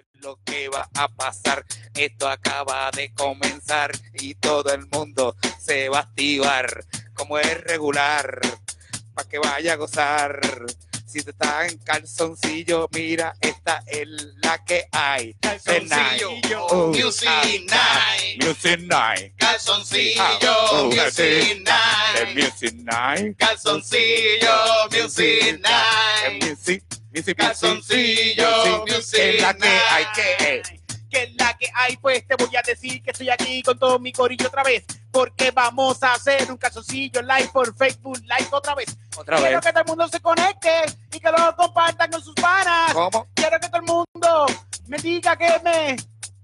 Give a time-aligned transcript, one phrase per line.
[0.00, 1.64] es lo que va a pasar.
[1.94, 6.84] Esto acaba de comenzar y todo el mundo se va a activar
[7.14, 8.40] como es regular
[9.14, 10.40] para que vaya a gozar.
[11.06, 14.06] Si te está en calzoncillo, mira, esta es
[14.42, 15.34] la que hay.
[15.40, 18.44] Calzoncillo, Oh, Music ah, Night.
[18.44, 19.32] Music Night.
[19.36, 22.34] Calzoncillo, Oh, Music The Night.
[22.36, 23.36] Music Night.
[23.36, 26.44] Calzoncillo, Music Night.
[26.44, 32.24] Music, music, Calzoncillo, Music Es la que hay que que es la que hay, pues
[32.26, 36.00] te voy a decir que estoy aquí con todo mi corillo otra vez, porque vamos
[36.04, 38.96] a hacer un calzoncillo live por Facebook Live otra vez.
[39.16, 39.66] Otra Quiero vez.
[39.66, 40.70] que todo el mundo se conecte
[41.12, 42.92] y que lo compartan con sus panas.
[42.94, 43.26] ¿Cómo?
[43.34, 44.46] Quiero que todo el mundo
[44.86, 45.96] me diga que me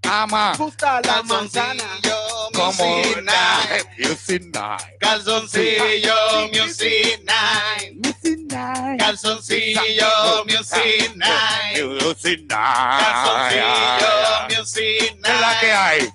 [0.09, 0.55] Ama.
[0.56, 1.83] gusta la manzana.
[1.83, 3.87] Calzoncillo, Como Music Night.
[3.98, 4.98] Music Night.
[5.01, 6.15] Calzoncillo,
[6.52, 7.92] Music Night.
[8.05, 9.01] Music Night.
[9.01, 11.84] Calzoncillo, Music Night.
[12.02, 13.01] Music Night.
[13.01, 15.79] Calzoncillo, Music ¿Qué es la que Night.
[16.02, 16.12] hay?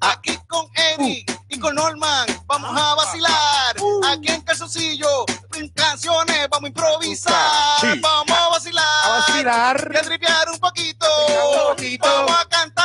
[0.00, 3.76] Aquí con Eddie y con Norman vamos a vacilar.
[4.12, 7.80] Aquí en Calzoncillo, en canciones vamos a improvisar.
[7.80, 8.00] Sí.
[8.00, 8.84] Vamos a vacilar.
[9.04, 9.90] A vacilar.
[9.92, 11.06] Y a tripear un poquito.
[11.26, 12.06] un poquito.
[12.06, 12.83] Vamos a cantar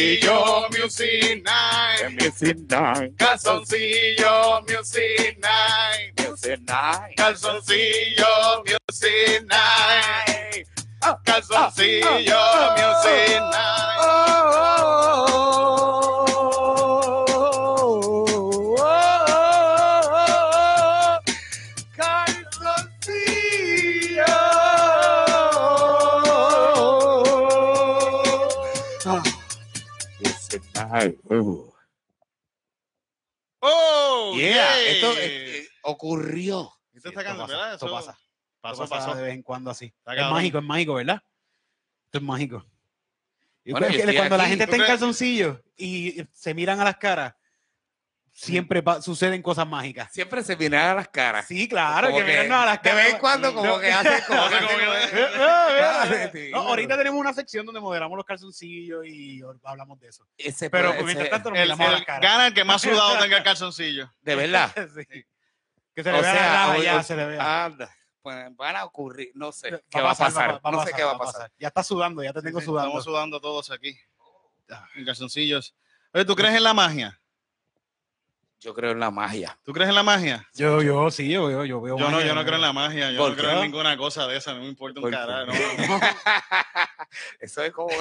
[0.00, 2.16] Calzoncillo, Music Night.
[2.18, 3.12] Music Night.
[3.18, 6.12] Calzoncillo, Music Night.
[6.18, 7.14] Music Night.
[7.16, 10.64] Calzoncillo, Music Night.
[11.02, 13.99] Ah, Calzoncillo, ah, ah, Music Night.
[31.08, 31.70] Uh.
[33.62, 34.80] Oh, Yeah, yeah.
[34.90, 36.72] esto eh, ocurrió.
[36.92, 37.74] Esto está Esto cagando, pasa, ¿verdad?
[37.74, 38.18] esto Eso pasa.
[38.60, 39.16] Pasó, Esto pasa pasó.
[39.18, 39.86] de vez en cuando así.
[39.86, 40.34] Está Es cabrón.
[40.34, 41.22] mágico, es mágico, ¿verdad?
[42.06, 42.66] Esto es mágico.
[43.64, 44.88] Y Bueno, cuando la gente ¿tú está en crees?
[44.88, 47.34] calzoncillos y se miran a las caras,
[48.44, 50.10] siempre suceden cosas mágicas.
[50.12, 51.46] Siempre se vienen a las caras.
[51.46, 53.04] Sí, claro, Como que, mirarnos a las de caras.
[53.04, 53.80] vez en cuando como No.
[53.80, 58.24] que hace como, Hace como que- Sí, No, ahorita tenemos una sección donde moderamos los
[58.26, 60.26] calzoncillos y hablamos de eso.
[60.38, 62.22] Ese Pero puede mientras tanto nos El, miramos a las caras.
[62.22, 64.10] gana el que más sudado tenga el calzoncillo.
[64.22, 64.72] de verdad.
[64.94, 65.24] Sí.
[65.94, 67.64] Que se le O vea sea, la raja, o- ya o- se le vea.
[67.64, 70.92] Anda, pues van a ocurrir, no sé Va qué va a pasar, va no sé
[70.96, 71.50] qué va a pasar.
[71.58, 72.88] Ya está sudando, ya te tengo Sí, sudando.
[72.88, 73.98] Estamos sudando todos aquí.
[74.94, 75.74] En calzoncillos.
[76.14, 77.19] Oye, ¿tú crees en la magia?
[78.60, 79.58] Yo creo en la magia.
[79.64, 80.46] ¿Tú crees en la magia?
[80.54, 81.96] Yo, yo, sí, yo, yo, yo veo.
[81.98, 83.10] Yo no, magia, yo no creo en la magia.
[83.10, 83.42] Yo ¿Por no qué?
[83.42, 84.52] creo en ninguna cosa de esa.
[84.52, 85.46] No me importa un carajo.
[85.46, 85.52] no.
[87.40, 87.88] Eso es como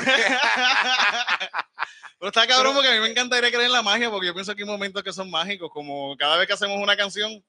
[2.19, 4.53] Pero está cabrón porque a mí me encantaría creer en la magia porque yo pienso
[4.53, 5.69] que hay momentos que son mágicos.
[5.71, 7.41] Como cada vez que hacemos una canción,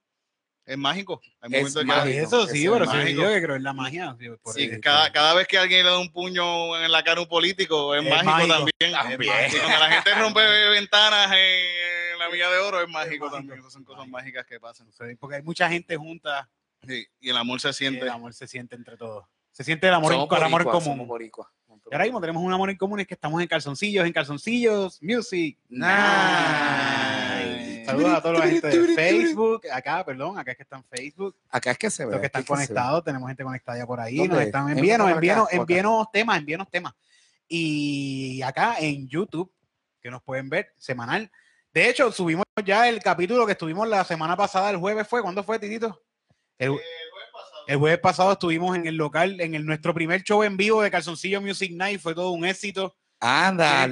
[0.64, 1.20] es mágico.
[1.40, 2.18] Hay Es momentos que- Por mágico.
[2.26, 3.22] eso sí, Eso es pero sí, mágico.
[3.22, 4.16] yo que creo en la magia.
[4.42, 7.22] por Sí, cada, cada vez que alguien le da un puño en la cara a
[7.24, 8.54] un político es, Es mágico, mágico.
[8.54, 8.92] también.
[8.92, 9.32] También.
[9.52, 11.99] Y cuando la gente rompe ventanas en
[12.30, 13.30] milla de oro es mágico, mágico.
[13.36, 13.58] también.
[13.60, 14.88] Esas son cosas mágicas que pasan.
[15.18, 16.48] Porque hay mucha gente junta
[16.86, 18.00] Sí, y el amor se siente.
[18.02, 19.24] el amor se siente entre todos.
[19.52, 20.82] Se siente el amor, en, somos el amor común.
[20.82, 21.48] somos boricuas.
[21.90, 25.02] Y ahora mismo tenemos un amor en común, es que estamos en calzoncillos, en calzoncillos,
[25.02, 25.58] music.
[25.68, 25.90] Nice.
[27.84, 31.72] Saludos a toda la gente de Facebook, acá, perdón, acá es que están Facebook, Acá
[31.72, 32.12] es que se ve.
[32.12, 34.34] los que están es que conectados, tenemos gente conectada ya por ahí, ¿Dónde?
[34.34, 35.46] nos están ¿En enviando, acá?
[35.52, 36.94] envíanos temas, envíanos temas.
[37.48, 39.52] Y acá en YouTube,
[40.00, 41.30] que nos pueden ver semanal.
[41.72, 45.42] De hecho, subimos ya el capítulo que estuvimos la semana pasada, el jueves fue, ¿cuándo
[45.44, 46.02] fue, Titito?
[46.58, 46.76] El,
[47.68, 50.90] el jueves pasado estuvimos en el local, en el, nuestro primer show en vivo de
[50.90, 52.96] Calzoncillo Music Night, fue todo un éxito.
[53.22, 53.82] Verlo, está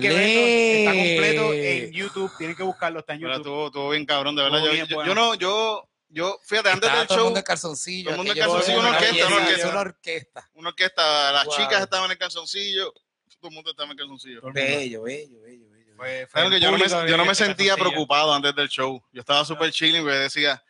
[0.90, 1.92] completo en Ándale.
[1.92, 3.36] YouTube, tienen que buscarlo, está en YouTube.
[3.36, 4.64] estuvo, estuvo bien cabrón, de verdad.
[4.64, 5.08] Yo, bien yo- bueno.
[5.10, 8.04] yo no, yo, yo, fíjate, antes Estaba del todo el show, mundo en calzoncillo.
[8.04, 9.68] todo el mundo en calzoncillo, una orquesta, una orquesta.
[9.70, 10.50] una orquesta.
[10.54, 11.56] una orquesta, las Wow.
[11.56, 12.92] chicas estaban en el calzoncillo,
[13.38, 14.38] todo el mundo estaba en el calzoncillo.
[14.40, 15.67] Todo el bello, bello, bello.
[15.98, 18.32] Fue- fue Claro que el yo no me, público yo no me de sentía preocupado
[18.32, 19.04] antes del show.
[19.12, 20.62] Yo estaba súper chilling porque decía,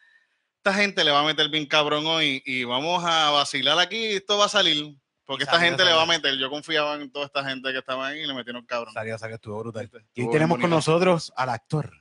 [0.57, 4.39] esta gente le va a meter bien cabrón hoy y vamos a vacilar aquí, esto
[4.39, 4.97] va a salir.
[5.27, 6.39] Porque Y esta salió, gente le va a meter.
[6.39, 8.95] Yo confiaba en toda esta gente que estaba ahí y le metieron cabrón.
[8.95, 9.85] Salió, salió, estuvo brutal.
[9.85, 11.93] Estuvo Y hoy tenemos con nosotros al actor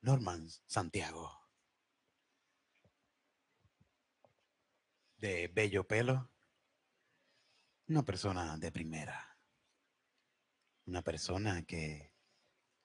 [0.00, 1.30] Norman Santiago.
[5.18, 6.28] De bello pelo.
[7.86, 9.31] Una persona de primera.
[10.86, 12.12] Una persona que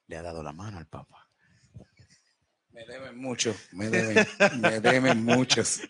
[0.08, 1.28] le ha dado la mano al Papa.
[2.72, 4.28] Me deben mucho, me deben,
[4.60, 5.82] me deben muchos.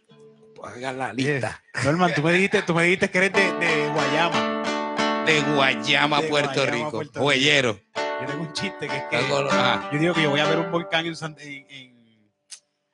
[0.63, 1.61] Haga la lista.
[1.83, 5.23] Norman, tú me dijiste, tú me dijiste que eres de, de Guayama.
[5.25, 6.91] De Guayama, De Puerto Guayama, Rico.
[6.91, 7.21] Puerto.
[7.23, 7.79] Huellero.
[8.21, 10.57] Yo tengo un chiste que es que ah, yo digo que yo voy a ver
[10.59, 12.31] un volcán en, San- en- en-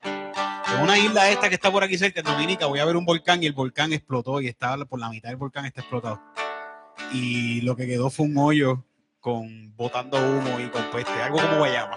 [0.04, 3.06] En una isla esta que está por aquí cerca, en Dominica, voy a ver un
[3.06, 6.19] volcán y el volcán explotó y estaba por la mitad del volcán está explotado.
[7.13, 8.83] Y lo que quedó fue un hoyo
[9.23, 11.95] con botando humo y con peste, algo como Guayama.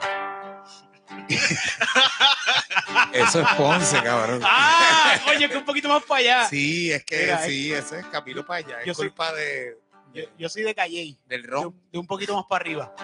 [3.13, 4.41] Eso es Ponce, cabrón.
[4.45, 5.19] ¡Ah!
[5.29, 6.45] Oye, que un poquito más para allá.
[6.49, 8.79] Sí, es que Mira, sí, eso es camino para allá.
[8.85, 9.77] yo Es soy- culpa de,
[10.15, 11.75] Yo, yo soy de Calley, del de, ron.
[11.91, 12.95] de un poquito más para arriba.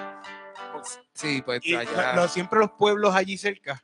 [1.14, 2.12] Sí, pues Y allá.
[2.14, 3.82] lo- lo- siempre los pueblos allí cerca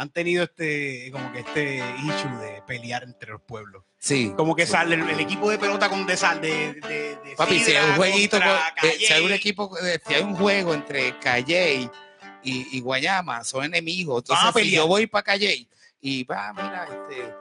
[0.00, 3.82] han tenido este, como que este issue de pelear entre los pueblos.
[3.98, 4.32] Sí.
[4.36, 7.58] Como que sale el, el equipo de pelota con de sal de, de, de Papi,
[7.58, 8.48] si hay un jueguito, con-
[8.88, 11.90] eh, si hay un equipo, eh, si hay un juego entre Calley
[12.44, 14.22] y, y Guayama, son enemigos.
[14.22, 15.68] Entonces, si yo voy para Calley
[16.00, 17.34] y va, mira, este,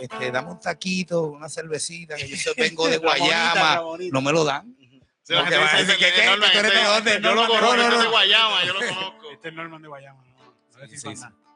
[0.00, 4.42] este, dame un taquito, una cervecita, que yo soy- vengo de Guayama, no me lo
[4.44, 4.74] dan.
[5.22, 6.26] Sí, No, gente que va, dice, ¿qué, qué, "Este qué?
[6.26, 7.12] Norman, ¿Tú eres de este- dónde?
[7.12, 8.10] Yo lo Norman, conozco, no, no, no.
[8.10, 9.30] Guayama, yo lo conozco.
[9.30, 10.24] Este es Norman de Guayama.
[10.24, 11.24] No, no Sí, decir sí, más sí.
[11.24, 11.36] nada.
[11.36, 11.51] No,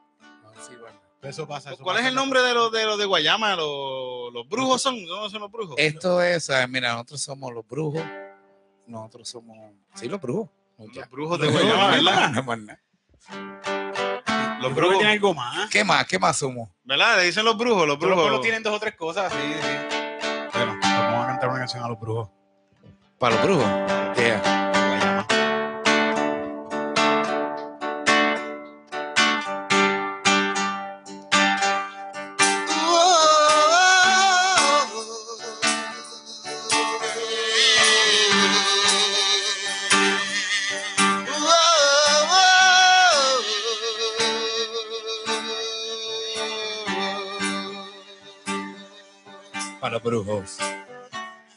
[0.61, 0.97] sí, bueno.
[1.21, 1.73] Eso pasa.
[1.73, 3.55] eso ¿Cuál es el nombre de los de, los de Guayama?
[3.55, 5.03] ¿Los, los brujos son?
[5.05, 5.75] ¿No son los brujos?
[5.77, 8.03] Esto es, ah, mira, nosotros somos los brujos.
[8.85, 9.57] Nosotros somos,
[9.95, 10.49] sí, los brujos.
[10.93, 11.01] Ya.
[11.01, 12.29] Los brujos de Los Guayama, brujos, ¿verdad?
[12.31, 12.79] No, más nada.
[13.29, 15.69] Los Los brujos brujos, tienen algo más.
[15.69, 16.07] ¿Qué más?
[16.07, 16.69] ¿Qué más somos?
[16.83, 17.17] ¿verdad?
[17.17, 18.23] Le dicen los brujos, los Todos los brujos.
[18.23, 19.97] pueblos tienen dos o tres cosas, sí, sí.
[20.53, 22.29] Bueno, vamos a cantar una canción a los brujos.
[23.19, 23.65] Para los brujos.
[24.15, 24.66] Yeah.
[50.07, 50.57] Brujos.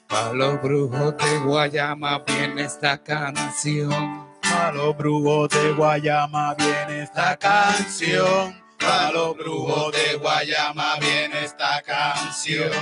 [0.08, 4.28] Para los brujos de Guayama viene esta canción.
[4.42, 8.60] A los brujos de Guayama viene esta canción.
[8.80, 12.72] A los brujos de Guayama viene esta canción.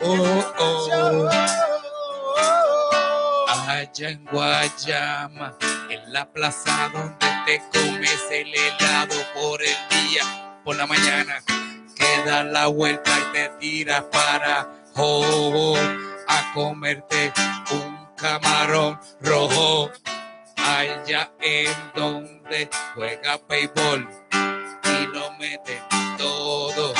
[0.00, 1.30] Oh, oh.
[3.66, 5.56] Allá en Guayama,
[5.88, 11.42] en la plaza donde te comes el helado por el día, por la mañana,
[12.14, 15.76] que das la vuelta y te tiras para oh,
[16.28, 17.32] a comerte
[17.70, 19.90] un camarón rojo.
[20.56, 24.08] Allá en donde juega béisbol
[24.84, 25.82] y lo mete
[26.16, 26.94] todo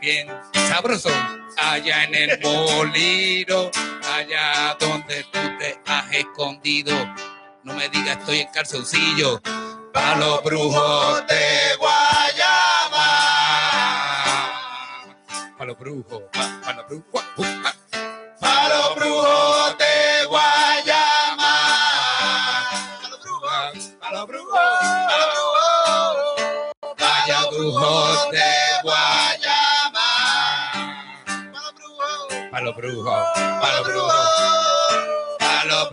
[0.00, 0.28] bien
[0.68, 1.10] sabroso.
[1.56, 3.70] Allá en el molino,
[4.12, 6.92] allá donde tú te has escondido.
[7.62, 9.40] No me digas estoy en calzoncillo.
[9.92, 11.93] Pa' los brujos de Guayama.
[15.64, 17.24] Pa' los brujos, pa, pa' los brujos.
[17.38, 17.72] uh, pa.
[18.38, 21.54] Pa' los brujos de Guayama.
[23.00, 24.60] Pa' los brujos, pa' los brujos,
[25.08, 26.96] pa' los brujos.
[27.00, 28.52] Vaya brujos de
[28.82, 30.08] Guayama.
[32.52, 34.28] Pa' los brujos, pa' los brujos,
[35.38, 35.90] pa' los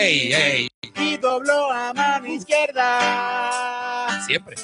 [0.00, 2.88] ey, ey, y dobló a mano izquierda.
[4.26, 4.56] siempre.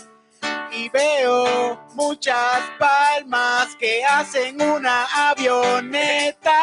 [0.72, 6.60] y veo muchas palmas que hacen una avioneta.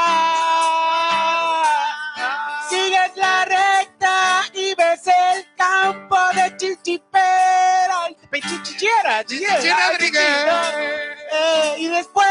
[2.69, 8.09] Sigues la recta y ves el campo de Chichipera.
[8.33, 9.91] Chichichera, Chichichera,
[11.31, 12.27] Eh, y después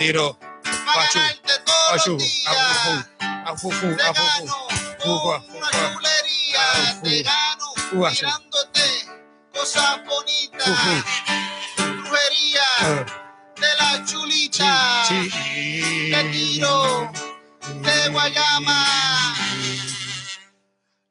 [0.00, 0.38] tiro,
[0.94, 1.18] Pachu.
[1.20, 2.56] ganarte todos Achu, los días.
[3.44, 3.96] afufu, afufu, afufu.
[3.96, 4.54] gano
[4.98, 5.92] Fufa, con una fufa.
[5.92, 6.64] chulería.
[6.90, 7.02] Afu.
[7.02, 8.16] Te gano Fu, achu.
[8.16, 8.86] tirándote
[9.54, 11.04] cosas bonitas.
[11.76, 13.04] Brujería Ah,
[13.60, 15.04] de la chulita.
[15.08, 17.12] Te tiro
[17.82, 18.80] de Guayama.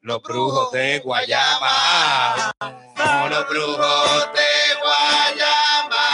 [0.02, 2.52] Los brujos de Guayama.
[3.30, 4.50] Los brujos de
[4.82, 6.06] Guayama.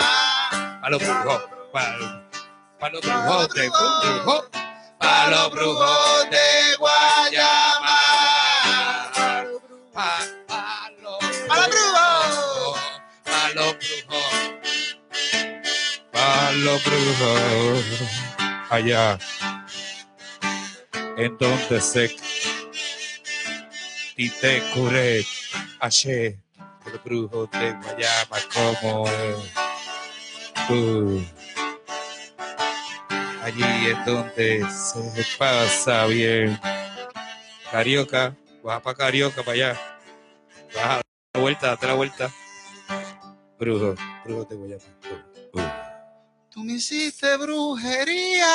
[0.84, 1.42] A los brujos.
[2.86, 3.72] Para los brujos de.
[5.00, 7.98] Para los brujos de Guayama.
[9.92, 12.80] Pa- pa los ¡A los brujos!
[13.24, 14.34] Para los brujos.
[16.64, 18.10] Los brujos
[18.70, 19.18] allá
[21.18, 22.16] en donde se
[24.16, 25.26] y te curé
[25.80, 26.38] ayer
[26.86, 30.70] el brujo de Guayama como es.
[30.70, 31.22] Uh.
[33.46, 36.60] Allí es donde se pasa bien
[37.72, 39.82] Carioca baja para Carioca para allá
[40.74, 41.02] baja
[41.34, 42.32] la vuelta date la vuelta
[43.60, 44.84] brujo brujo de Guayama
[45.54, 45.62] Uh.
[46.50, 48.46] Tú me hiciste brujería.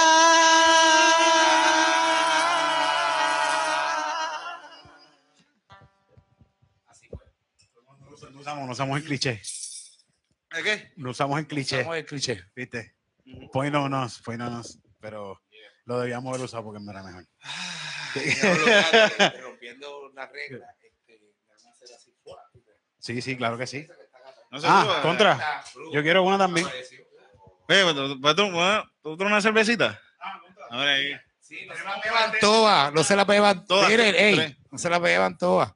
[8.31, 9.41] No usamos, no usamos el cliché.
[10.55, 10.93] ¿De qué?
[10.97, 11.79] No usamos el cliché.
[11.79, 13.00] Vamos al cliché ¿Viste?
[13.53, 14.79] Pues no nos, pues no nos.
[15.01, 15.41] Pero
[15.87, 17.25] lo debíamos haber usado porque me era mejor.
[19.41, 22.13] rompiendo la regla este, vamos a hacer así
[22.99, 23.87] Sí, sí, claro que sí.
[24.51, 25.63] No sé, Ah, tú, contra.
[25.93, 26.67] Yo quiero una también.
[27.69, 30.01] Ve, ¿tú- tú- tú- bueno, ¿tú traes una cervecita?
[30.71, 31.13] A ver ahí.
[31.41, 34.57] Sí, no se la beban todas, no se la beban Todas, Miren, ey, tres.
[34.71, 35.73] no se la beban todas.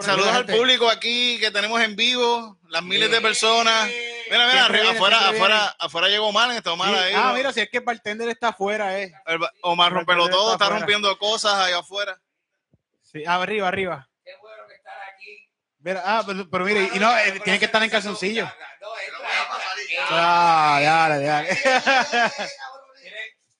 [0.00, 3.90] Saludos al público aquí que tenemos en vivo, las miles de personas.
[4.30, 6.94] Mira, mira, viene, afuera, siempre afuera, afuera llegó Omar, está Omar Sí.
[6.94, 7.14] ahí.
[7.16, 7.34] Ah, ¿no?
[7.34, 9.12] mira, si es que el bartender está afuera, eh.
[9.26, 10.78] El Omar el rompelo todo, está está afuera.
[10.80, 12.20] rompiendo cosas allá afuera.
[13.02, 14.08] Sí, arriba, arriba.
[14.24, 15.50] Qué bueno que estar aquí.
[15.80, 18.44] Mira, ah, pero, pero mire, y no, eh, tiene que estar en calzoncillo.
[18.44, 18.88] No,
[20.12, 21.48] Ah, dale, dale.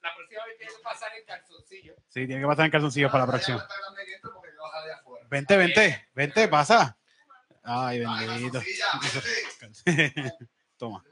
[0.03, 1.95] La próxima vez tiene que pasar en calzoncillo.
[2.09, 3.59] Sí, tiene que pasar en calzoncillo para la próxima.
[3.59, 5.27] Afuera.
[5.29, 6.97] Vente, vente, vente, pasa.
[7.63, 8.63] Ay, bendito.
[10.81, 11.05] Toma.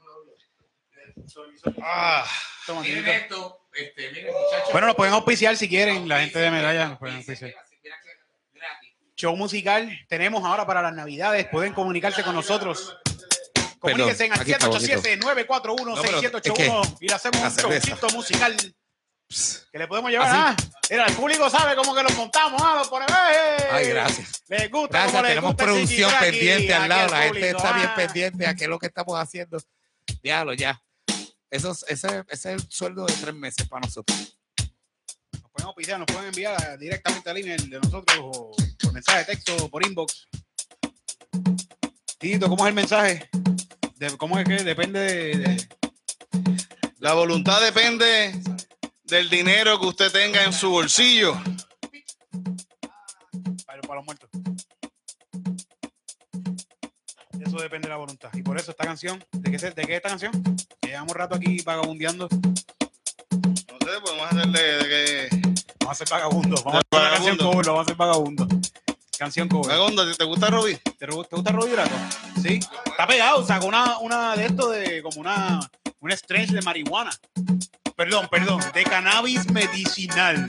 [1.83, 2.25] Ah,
[2.65, 3.11] Toma, Miren Tito.
[3.13, 4.71] esto, este, miren muchachos.
[4.71, 6.87] Bueno, lo pueden auspiciar si quieren, la gente de medalla.
[6.89, 7.53] nos pueden auspiciar.
[9.15, 11.47] Show musical tenemos ahora para las navidades.
[11.49, 12.97] Pueden comunicarse con nosotros.
[13.77, 15.01] Comuníquense en al aquí está bonito.
[15.03, 18.55] 787-941-6781 y le hacemos un showcito musical
[19.71, 20.27] que le podemos llevar.
[20.31, 20.55] Ah,
[20.89, 22.61] mira, el público sabe cómo que lo montamos.
[22.63, 23.11] Ah, lo ponemos.
[23.13, 23.67] ¡eh!
[23.71, 24.43] Ay, gracias.
[24.47, 27.09] Les gusta Gracias, les tenemos gusta producción pendiente al lado.
[27.11, 27.95] La gente está bien Ah.
[27.95, 29.57] pendiente a qué es lo que estamos haciendo.
[30.23, 30.81] Diablo, ya.
[31.51, 34.37] Eso, es- ese, ese es el sueldo de tres meses para nosotros.
[35.33, 39.19] Nos pueden auspiciar, nos pueden enviar a- directamente al email de nosotros o por mensaje
[39.19, 40.27] de texto o por inbox.
[42.17, 43.29] Tito, ¿cómo es el mensaje?
[43.95, 45.69] De- ¿Cómo es que depende de, de-
[46.99, 48.33] la voluntad depende
[49.09, 51.33] del dinero que usted tenga en su bolsillo.
[53.65, 54.29] para, para los muertos?
[57.45, 58.29] Eso depende de la voluntad.
[58.33, 60.31] Y por eso esta canción, ¿de qué, se- de qué es esta canción?
[60.81, 62.27] Que llevamos rato aquí vagabundeando.
[62.31, 65.29] No sé, podemos hacerle de que.
[65.79, 66.55] Vamos a hacer vagabundo.
[66.63, 68.47] Vamos a hacer una canción cover, vamos a hacer vagabundo.
[69.17, 69.67] Canción cover.
[69.69, 70.77] Vagabundo, ¿te gusta Robbie?
[70.97, 71.95] ¿Te, gu- te gusta Robbie Draco?
[72.41, 72.59] Sí.
[72.85, 75.59] Está pegado, sacó una, una de esto de como una,
[76.01, 77.11] una stretch de marihuana.
[77.95, 80.47] Perdón, perdón, de cannabis medicinal.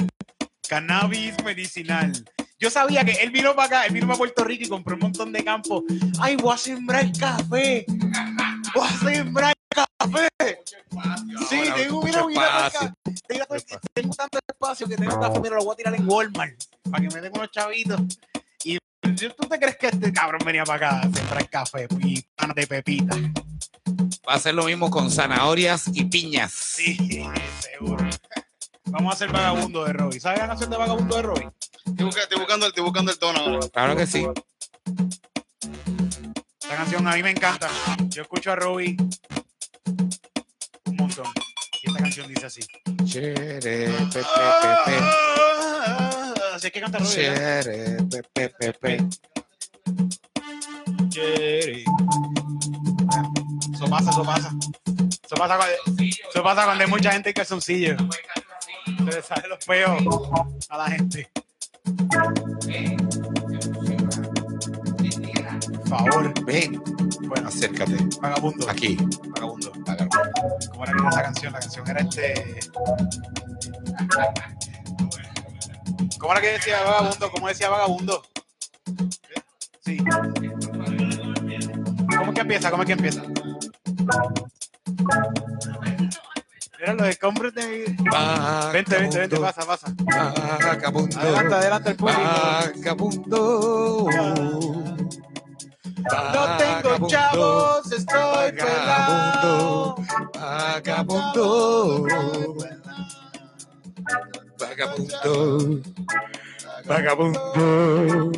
[0.68, 2.12] Cannabis medicinal.
[2.58, 5.00] Yo sabía que él vino para acá, él vino para Puerto Rico y compró un
[5.00, 5.82] montón de campo.
[6.20, 7.86] ¡Ay, voy a sembrar café!
[8.74, 10.28] ¡Voy a sembrar café!
[11.48, 12.70] Sí, Ahora, tengo, mira, mira,
[13.26, 13.44] tengo,
[13.94, 17.14] tengo tanto espacio que tengo café, pero lo voy a tirar en Walmart para que
[17.14, 18.00] me den unos chavitos.
[18.64, 18.78] Y
[19.36, 22.66] ¿tú te crees que este cabrón venía para acá a sembrar café y panas de
[22.66, 23.16] pepita?
[24.28, 26.52] Va a ser lo mismo con zanahorias y piñas.
[26.52, 26.96] Sí,
[27.60, 28.06] seguro.
[28.86, 30.20] Vamos a hacer Vagabundo de Robbie.
[30.20, 31.48] ¿Sabes la canción de Vagabundo de Robbie?
[31.86, 33.68] Estoy, busca- estoy buscando, estoy buscando el tono ahora.
[33.72, 34.26] Claro que sí.
[36.62, 37.68] Esta canción a mí me encanta.
[38.08, 38.96] Yo escucho a Robbie
[40.86, 41.26] un montón.
[41.82, 42.60] Y esta canción dice así.
[43.04, 44.98] Chere, pe, pe, pe, pe.
[46.54, 47.16] Así es que canta Robbie.
[47.30, 47.62] ¿verdad?
[47.62, 49.04] Chere, pe, pe, pe, pe.
[51.10, 51.84] Jerry.
[53.80, 54.50] Eso pasa, eso pasa.
[55.24, 57.96] Eso pasa cuando, eso pasa cuando hay mucha gente en calzoncillo.
[58.84, 60.02] Se le salen los peos
[60.68, 61.30] a la gente.
[65.78, 66.44] Por favor.
[66.44, 66.82] Ven,
[67.22, 67.96] Bueno, acércate.
[68.20, 68.68] vagabundo.
[68.68, 68.98] Aquí.
[69.28, 69.72] Vagabundo.
[70.72, 71.52] ¿Cómo era esa canción?
[71.54, 72.60] La canción era este.
[76.18, 77.30] ¿Cómo era que decía vagabundo?
[77.30, 78.22] ¿Cómo decía vagabundo?
[79.86, 79.96] Sí.
[82.20, 82.70] ¿Cómo es que empieza?
[82.70, 83.22] ¿Cómo es que empieza?
[86.78, 87.96] Eran los escombros de.
[88.72, 89.86] Vente, vente, vente, pasa, pasa.
[89.98, 91.18] Vagabundo.
[91.18, 92.20] Adelante, adelante el público.
[92.76, 94.06] Vagabundo.
[96.34, 99.94] No tengo chavos, estoy pelado.
[100.34, 102.06] Vagabundo.
[104.58, 105.82] Vagabundo.
[106.86, 108.32] Vagabundo.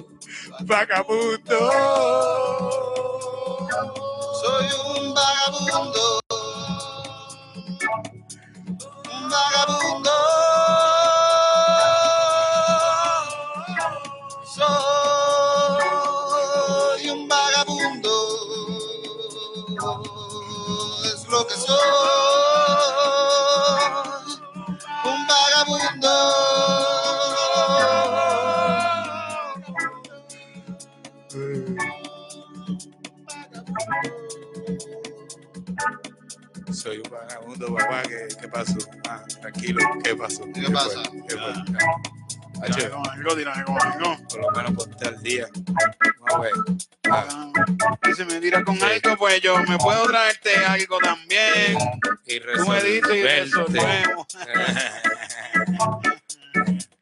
[0.61, 2.92] Vagabundo.
[4.43, 6.21] Soy un vagabundo,
[9.13, 10.42] un vagabundo.
[36.93, 38.03] Soy un vagabundo, papá.
[38.03, 38.77] ¿Qué, qué pasó?
[39.09, 40.45] Ah, tranquilo, ¿qué pasó?
[40.53, 41.03] ¿Qué pasa?
[41.05, 41.23] fue?
[41.27, 41.53] ¿Qué fue?
[41.55, 41.65] Ah,
[42.67, 44.17] Tírame Hacho, con algo, tírame con algo.
[44.29, 45.47] por lo menos ponte al día.
[46.35, 46.53] A ver.
[47.11, 47.51] Ah,
[48.11, 51.79] Y si me tiras con algo, pues yo me puedo traerte algo también.
[52.27, 54.27] y Tú me dices y resolvemos.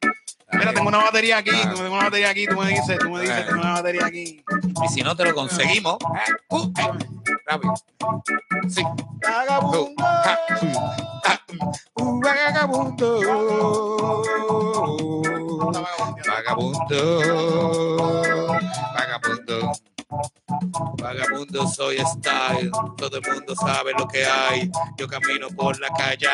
[0.52, 1.72] Mira, tengo una batería aquí, Ah.
[1.74, 3.46] tengo una batería aquí, tú me dices, tú me dices, Ah.
[3.46, 4.42] tengo una batería aquí.
[4.84, 7.74] Y si no te lo conseguimos, ah, uh, eh, rápido.
[8.68, 8.82] Sí.
[9.22, 9.90] Vagabundo.
[9.98, 10.38] Ah,
[11.24, 11.40] ah,
[11.96, 13.20] un vagabundo.
[16.26, 17.59] Vagabundo.
[21.50, 24.70] Vagabundo soy style, todo el mundo sabe lo que hay.
[24.96, 26.28] Yo camino por la calle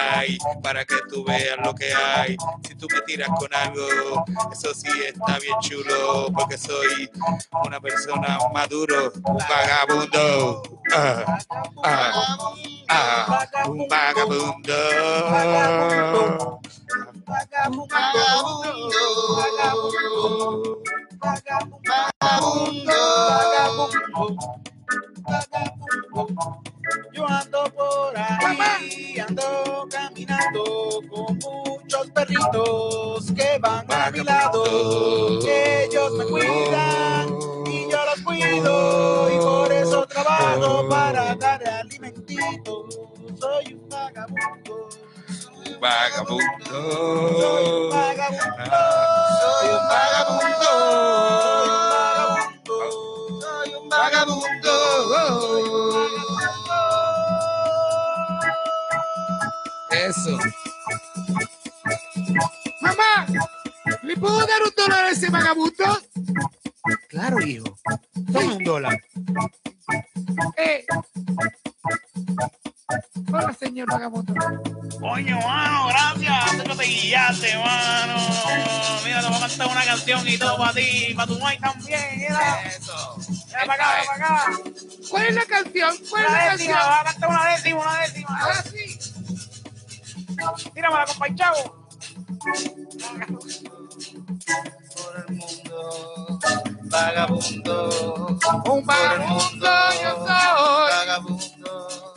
[0.63, 2.37] para que tú veas lo que hay.
[2.67, 7.11] Si tú me tiras con algo, eso sí está bien chulo, porque soy
[7.65, 10.63] una persona maduro, un vagabundo.
[10.95, 11.39] Ah,
[11.83, 12.47] ah,
[12.89, 14.75] ah, un vagabundo.
[15.31, 16.61] Vagabundo.
[27.13, 30.65] Yo ando por ahí, ando caminando
[31.11, 34.65] con muchos perritos que van a mi lado.
[35.47, 42.87] Ellos me cuidan y yo los cuido y por eso trabajo para dar alimentito.
[43.41, 44.89] Soy un vagabundo,
[45.29, 46.39] soy un Vagabundo.
[46.69, 47.89] vagabundo, Soy un
[49.89, 51.43] vagabundo.
[51.43, 53.06] soy un vagabundo.
[53.67, 54.73] Soy un vagabundo.
[59.91, 60.39] Eso.
[62.81, 63.27] Mamá,
[64.03, 66.01] ¿le puedo dar un dólar a ese vagabundo?
[67.09, 67.77] Claro, hijo.
[68.33, 69.03] Toma un dólar.
[70.57, 70.85] Eh.
[73.33, 74.33] Hola, señor vagabundo.
[75.01, 76.65] Coño, mano, gracias.
[76.65, 78.15] Tú te guiaste, mano.
[79.05, 82.01] Mira, te voy a cantar una canción y todo para ti, para tu Mike también.
[82.17, 83.06] Mira, Eso.
[83.65, 84.61] Para acá, para acá.
[85.11, 85.97] ¿Cuál es la canción?
[86.11, 86.91] ¿Cuál es Una la décima, canción?
[86.93, 88.29] va a cantar una décima, una décima.
[88.43, 88.99] Ah, sí.
[90.75, 91.89] Tíramela, compa Chavo.
[94.95, 96.41] Por el mundo.
[96.85, 98.39] Vagabundo.
[98.67, 99.69] Un vagabundo
[100.03, 100.91] yo soy.
[100.91, 102.15] Vagabundo.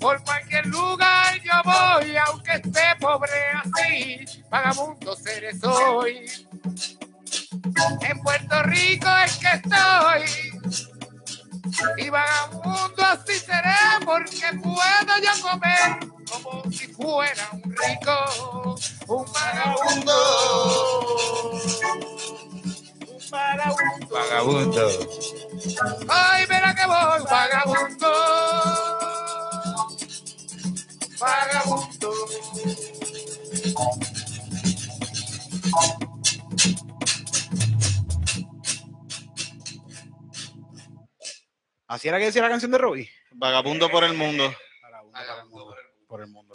[0.00, 4.24] Por cualquier lugar yo voy, aunque esté pobre así.
[4.50, 6.26] Vagabundo seré soy.
[8.02, 10.51] En Puerto Rico es que estoy.
[11.96, 15.98] Y vagabundo así seré porque puedo yo comer
[16.30, 18.16] como si fuera un rico.
[19.08, 20.16] Un vagabundo.
[23.08, 24.08] Un vagabundo.
[24.10, 24.88] Vagabundo.
[26.08, 28.12] Ay, verá que voy, vagabundo.
[31.18, 32.12] Vagabundo.
[41.92, 43.10] Así era que decía la canción de Robbie.
[43.32, 44.50] Vagabundo por el mundo.
[45.10, 45.76] Vagabundo
[46.08, 46.54] por el mundo.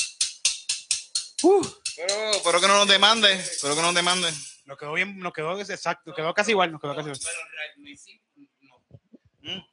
[1.96, 3.40] Pero, pero que no nos demande.
[3.62, 4.34] Pero que no nos demande.
[4.66, 7.22] Nos quedó bien, nos quedó exacto, quedó casi igual, nos quedó casi igual.
[9.44, 9.64] Un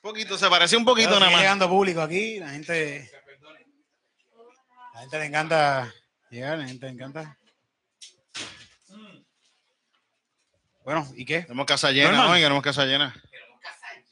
[0.00, 1.40] poquito, se parece un poquito nada más.
[1.40, 3.10] llegando público aquí, la gente,
[4.94, 5.92] la gente le encanta
[6.30, 7.36] llegar, la gente le encanta.
[10.84, 11.42] Bueno, ¿y qué?
[11.42, 13.12] Tenemos casa llena hoy, tenemos casa llena.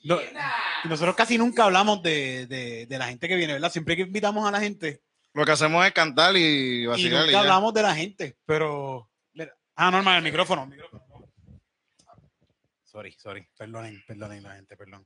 [0.09, 0.21] No-
[0.85, 3.71] nosotros casi nunca hablamos de, de- de la gente que viene, ¿verdad?
[3.73, 5.03] Siempre que invitamos a la gente
[5.35, 7.13] Lo que hacemos es cantar y vacilar.
[7.13, 7.41] y nunca ya.
[7.41, 9.11] hablamos de la gente, pero...
[9.77, 10.65] Ah, normal, el micrófono.
[10.65, 11.05] el micrófono.
[12.83, 15.05] Sorry, sorry, perdonen, perdonen la gente, perdón.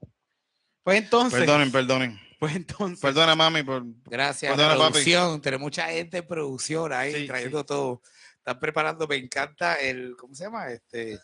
[0.82, 2.20] Pues entonces, Perdonen, perdonen.
[2.38, 3.84] pues entonces, Perdona, mami, por.
[4.06, 4.90] Gracias, Perdona, papi.
[4.92, 5.40] producción.
[5.42, 8.00] Tenemos mucha gente en producción ahí Sí, trayendo todo.
[8.38, 10.70] Están preparando, me encanta el, ¿cómo se llama?
[10.70, 11.18] Este,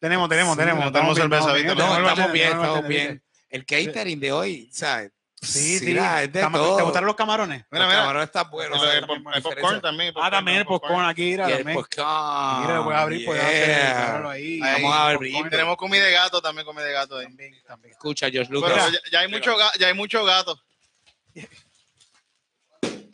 [0.00, 0.84] tenemos, tenemos, Sí, tenemos.
[0.84, 3.22] no tenemos estamos bien, cerveza, estamos bien, estamos bien, estamos bien.
[3.50, 5.12] El catering de hoy, ¿sabes?
[5.42, 5.94] Sí, sí.
[5.94, 6.76] la Cama- todo.
[6.76, 7.64] ¿Te gustaron los camarones?
[7.70, 8.00] Mira, Los mira.
[8.02, 8.78] camarones están buenos.
[8.82, 9.40] De diferencia.
[9.42, 10.12] popcorn también.
[10.16, 11.78] Ah, también el popcorn aquí, mira, el también.
[11.78, 12.60] popcorn.
[12.60, 14.30] Mira, lo puedes abrir, puedes hacer, Yeah.
[14.30, 14.60] ahí.
[14.62, 14.82] Ahí.
[14.82, 15.48] Vamos a abrir.
[15.48, 17.24] Tenemos comida de gato también, comida de gato ahí.
[17.24, 17.92] También, también.
[17.92, 18.92] Escucha, George Pero Lucas.
[18.92, 20.60] ya, ya hay mucho ya hay mucho gato.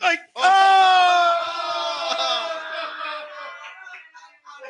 [0.01, 0.17] ¡Ay!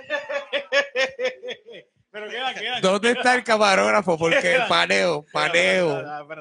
[2.10, 2.80] Pero queda, queda.
[2.82, 4.18] ¿Dónde está el camarógrafo?
[4.18, 4.68] Porque Espera.
[4.68, 5.88] paneo, paneo,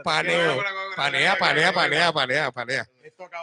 [0.05, 0.63] paneo,
[0.95, 2.87] panea, panea, panea, panea, panea.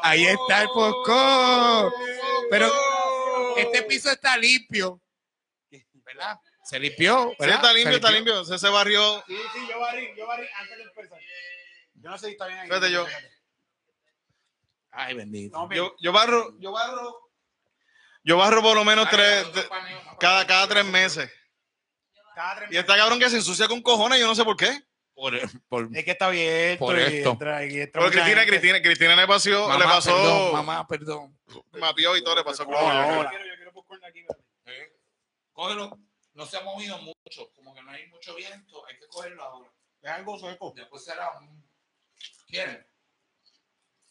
[0.02, 1.92] Ahí está el popcorn.
[2.50, 2.72] Pero
[3.58, 5.02] este piso está limpio,
[6.06, 6.38] ¿verdad?
[6.64, 7.56] Se limpió, Sí, ¿verdad?
[7.58, 8.46] está limpio, está limpio.
[8.46, 9.22] Se, se barrió.
[9.28, 11.20] Sí, sí, yo barrí, yo barrí antes de empezar.
[11.96, 12.68] Yo no sé si está bien ahí.
[12.68, 13.06] Fíjate, yo-
[14.92, 15.58] Ay, bendito.
[15.58, 15.74] No.
[15.74, 17.20] Yo, yo barro, yo barro.
[18.24, 19.46] Yo barro por lo menos tres,
[20.20, 21.30] cada, cada tres meses.
[22.70, 24.82] Y está cabrón que se ensucia con cojones, yo no sé por qué.
[25.14, 25.34] Por,
[25.68, 26.86] por- Es que está abierto.
[26.86, 27.32] Por y esto.
[27.34, 28.46] entra- y entra Pero mucha Cristina, gente.
[28.60, 31.40] Cristina, Cristina le pasó, mamá, le pasó, perdón, mamá, perdón.
[31.80, 33.24] mapeó y todo, le pasó No, como no, yo.
[33.24, 34.26] yo quiero, yo quiero popcorn aquí.
[34.66, 34.94] Eh,
[35.52, 36.00] Cógelo.
[36.34, 39.70] No se ha movido mucho, como que no hay mucho viento, hay que cogerlo ahora.
[40.02, 40.74] Es algo seco.
[40.76, 41.64] Después será un...
[42.48, 42.84] ¿Quieren?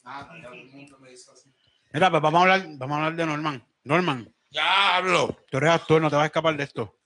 [0.05, 1.53] Nada, ya todo el mundo me dice así.
[1.93, 3.67] Mira, pues vamos a hablar, vamos a hablar de Norman.
[3.83, 5.37] Norman, Ya hablo.
[5.51, 6.97] tú eres actor, no te vas a escapar de esto.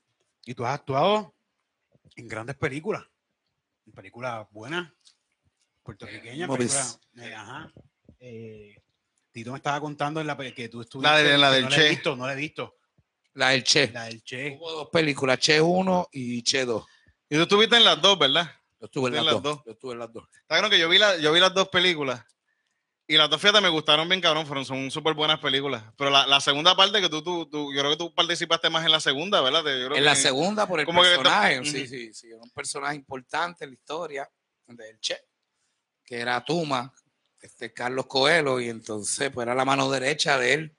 [0.47, 1.35] Y tú has actuado
[2.15, 3.03] en grandes películas.
[3.85, 4.91] En películas buenas,
[5.83, 6.99] puertorriqueñas, películas.
[7.17, 7.71] eh, ajá.
[8.19, 8.81] Eh,
[9.31, 11.11] Tito me estaba contando en la que tú estuviste.
[11.11, 11.89] La de- la del no la he Che.
[11.89, 12.77] visto, no la he visto.
[13.33, 13.91] La del Che.
[13.91, 14.55] La del Che.
[14.57, 16.85] Hubo dos películas, Che 1 y Che 2.
[17.29, 18.49] Y tú estuviste en las dos, ¿verdad?
[18.79, 19.55] Yo estuve en En las, las dos.
[19.57, 19.65] dos.
[19.65, 20.27] Yo estuve en las dos.
[20.33, 22.23] Está claro que yo vi, la, yo vi las dos películas.
[23.09, 24.45] Y las dos, fíjate, me gustaron bien, cabrón.
[24.45, 25.81] Fueron, son súper buenas películas.
[25.97, 28.85] Pero la, la segunda parte que tú, tú, tú- yo creo que tú participaste más
[28.85, 29.59] en la segunda, ¿verdad?
[29.59, 31.59] Yo creo En la que- segunda por el que personaje.
[31.59, 32.27] to- sí, sí, sí.
[32.27, 34.29] Era un personaje importante en la historia
[34.67, 35.17] del Che,
[36.03, 36.93] que era Tuma,
[37.41, 40.75] este Carlos Coelho, y entonces pues era la mano derecha de él.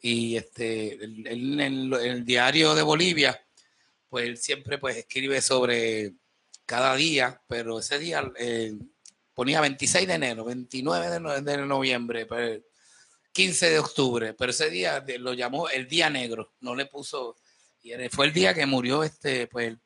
[0.00, 3.42] Y este, él, él en, lo- en el diario de Bolivia,
[4.10, 6.12] pues él siempre pues escribe sobre
[6.66, 8.74] cada día, pero ese día eh,
[9.38, 12.60] ponía 26 de enero, 29 de, no- de noviembre, pues,
[13.30, 17.36] 15 de octubre, pero ese día lo llamó el día negro, no le puso,
[17.80, 19.80] y fue el día que murió este, pues el,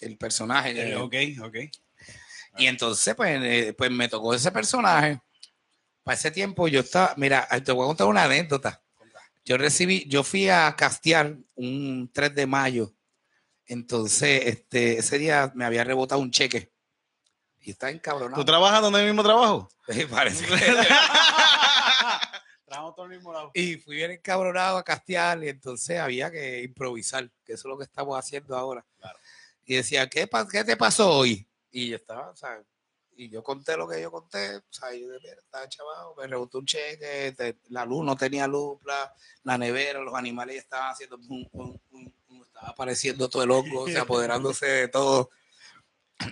[0.00, 0.70] el personaje.
[0.70, 1.56] Eh, eh, ok, ok.
[2.56, 5.20] y entonces, pues, eh, pues me tocó ese personaje.
[6.02, 8.82] Para ese tiempo yo estaba, mira, te voy a contar una anécdota.
[9.44, 12.94] Yo recibí, yo fui a castear un 3 de mayo.
[13.66, 16.72] Entonces, este, ese día me había rebotado un cheque.
[17.66, 18.40] Y está encabronado.
[18.40, 19.68] ¿Tú trabajas donde mismo trabajo?
[20.10, 20.56] Parece que-
[22.64, 23.50] Trabajamos todo el mismo lado.
[23.54, 27.78] y fui bien encabronado a castear y entonces había que improvisar, que eso es lo
[27.78, 28.84] que estamos haciendo ahora.
[29.64, 31.46] Y decía, ¿qué, ¿qué te pasó hoy?
[31.70, 32.60] Y yo estaba, o sea,
[33.16, 36.58] y yo conté lo que yo conté, o sea, yo de estaba chaval, me rebotó
[36.58, 39.12] un cheque, te- la luz no tenía luz, la,
[39.44, 43.88] la nevera, los animales estaban haciendo, pum, pum, pum, estaba apareciendo todo el hongo, o
[43.88, 45.30] sea, apoderándose de todo.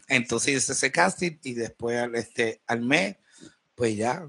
[0.09, 3.17] Entonces hice ese casting y después al, este, al mes,
[3.75, 4.29] pues ya,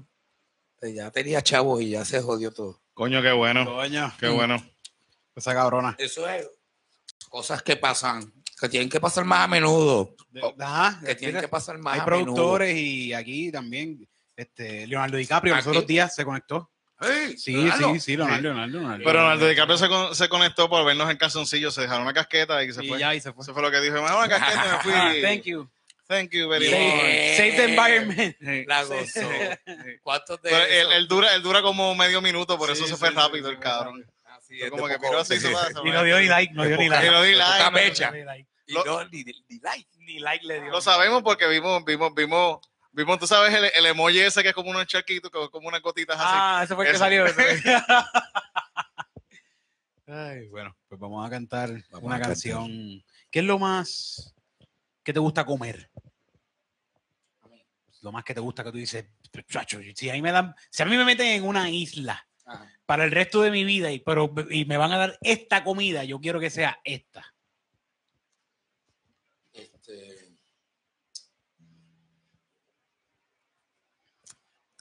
[0.78, 2.80] pues ya tenía chavos y ya se jodió todo.
[2.94, 3.64] Coño, qué bueno.
[3.64, 4.56] Coño, Qué bueno.
[5.34, 5.94] esa cabrona.
[5.98, 6.48] Eso es
[7.28, 10.14] cosas que pasan, que tienen que pasar más a menudo.
[10.58, 12.24] Ajá, Que tienen que pasar más hay a menudo.
[12.24, 16.70] productores y aquí también este Leonardo DiCaprio los otros días se conectó.
[17.36, 17.92] Sí, Leonardo.
[17.94, 19.04] sí, sí, Leonardo, Leonardo, Leonardo.
[19.04, 22.62] Pero Leonardo DiCaprio se, con- se conectó por vernos en calzoncillo, se dejaron una casqueta
[22.64, 22.98] y se y fue.
[22.98, 23.42] ya y se fue.
[23.42, 23.94] Eso fue lo que dijo.
[23.96, 24.82] Me dejaron una casqueta y me
[25.12, 25.22] fui.
[25.22, 25.68] Thank you.
[26.08, 26.78] Thank you very Yeah.
[26.94, 27.36] much.
[27.36, 28.36] Save the environment.
[28.68, 29.20] La gozó.
[30.02, 33.08] ¿Cuántos de Pero él, dura, él dura como medio minuto, por Sí, eso se fue
[33.10, 34.06] sí, rápido sí, el cabrón.
[34.24, 35.34] Así es, como que poco- así,
[35.84, 37.06] Y no dio ni like, no dio ni like.
[37.06, 37.38] Y no dio ni
[38.24, 38.46] like.
[38.68, 39.86] Y no, ni, ni like.
[39.98, 40.70] Ni like le dio.
[40.70, 42.58] Lo sabemos porque vimos, vimos, vimos,
[42.96, 45.82] vimos, tú sabes, el, el emoji ese que es como unos charquitos, como, como unas
[45.82, 46.34] gotitas así.
[46.34, 47.04] Ah, ese fue el que Eso.
[47.04, 47.24] salió.
[50.08, 52.28] Ay, bueno, pues vamos a cantar Vamos una a cantar.
[52.28, 53.04] canción.
[53.30, 54.34] ¿Qué es lo más
[55.02, 55.90] que te gusta comer?
[58.02, 59.04] Lo más que te gusta que tú dices,
[59.48, 62.70] chacho, si a mí me dan, si a mí me meten en una isla Ajá.
[62.86, 66.04] para el resto de mi vida y, pero, y me van a dar esta comida,
[66.04, 67.34] yo quiero que sea esta.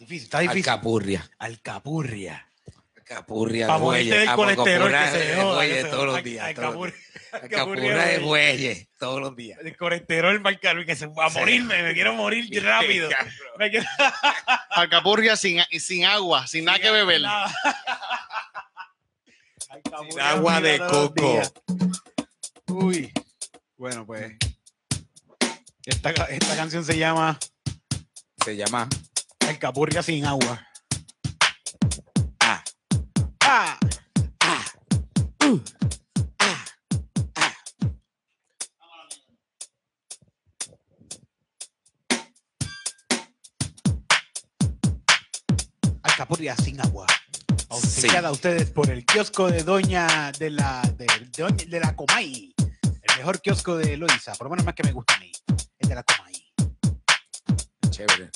[0.05, 0.69] Difícil, está difícil.
[0.69, 1.31] alcapurria.
[1.39, 2.47] Alcapurria.
[2.95, 4.29] Alcapurria de bueyes.
[4.35, 6.45] colesterol alcapurria que se bueyes todos los días.
[6.45, 9.59] Alcapurria- de bueyes todos los días.
[9.63, 13.09] El colesterol marcado y que se va a morirme, me quiero morir rápido.
[14.69, 17.21] Alcapurria sin, sin agua, sin nada que beber.
[19.59, 21.41] Sin Alcapurria agua de coco.
[22.67, 23.11] Uy.
[23.77, 24.33] Bueno, pues.
[25.83, 27.37] Esta, esta canción se llama
[28.43, 28.87] Se llama
[29.47, 30.59] Alcapurria sin agua.
[32.39, 32.63] Ah.
[33.41, 33.77] Ah.
[46.03, 47.05] Alcapurria sin agua.
[47.69, 52.53] Auspiciada a ustedes por el kiosco de Doña de la de, Doña- de la Comay.
[52.57, 55.31] El mejor kiosco de Loiza, por lo menos más que me gusta a mí.
[55.79, 56.33] El de la Comay.
[57.89, 58.29] Chévere.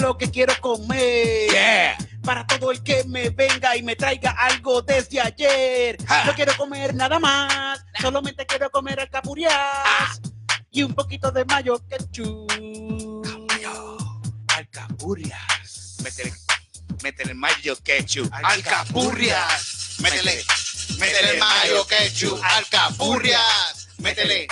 [0.00, 1.50] Es lo que quiero comer.
[1.50, 1.96] Yeah.
[2.22, 5.96] Para todo el que me venga y me traiga algo desde ayer.
[6.06, 6.24] Ja.
[6.24, 7.80] No quiero comer nada más.
[8.00, 10.20] Solamente quiero comer alcapurrias.
[10.70, 12.52] Y un poquito de mayo ketchup.
[14.48, 15.96] Alcapurrias.
[16.02, 16.34] Métele,
[17.02, 18.30] métele mayo ketchup.
[18.32, 19.96] Alcapurrias.
[20.00, 20.44] Métele,
[20.98, 22.40] métele el mayo ketchup.
[22.42, 23.88] Alcapurrias.
[23.98, 24.46] Métele,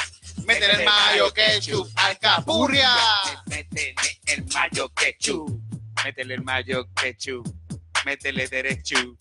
[0.47, 1.91] métele el mayo ketchup.
[1.97, 2.99] Alcapurrias.
[3.47, 4.14] Métele el
[4.55, 5.61] mayo ketchup.
[6.05, 7.47] Métele el mayo ketchup.
[8.05, 9.17] Métele derecho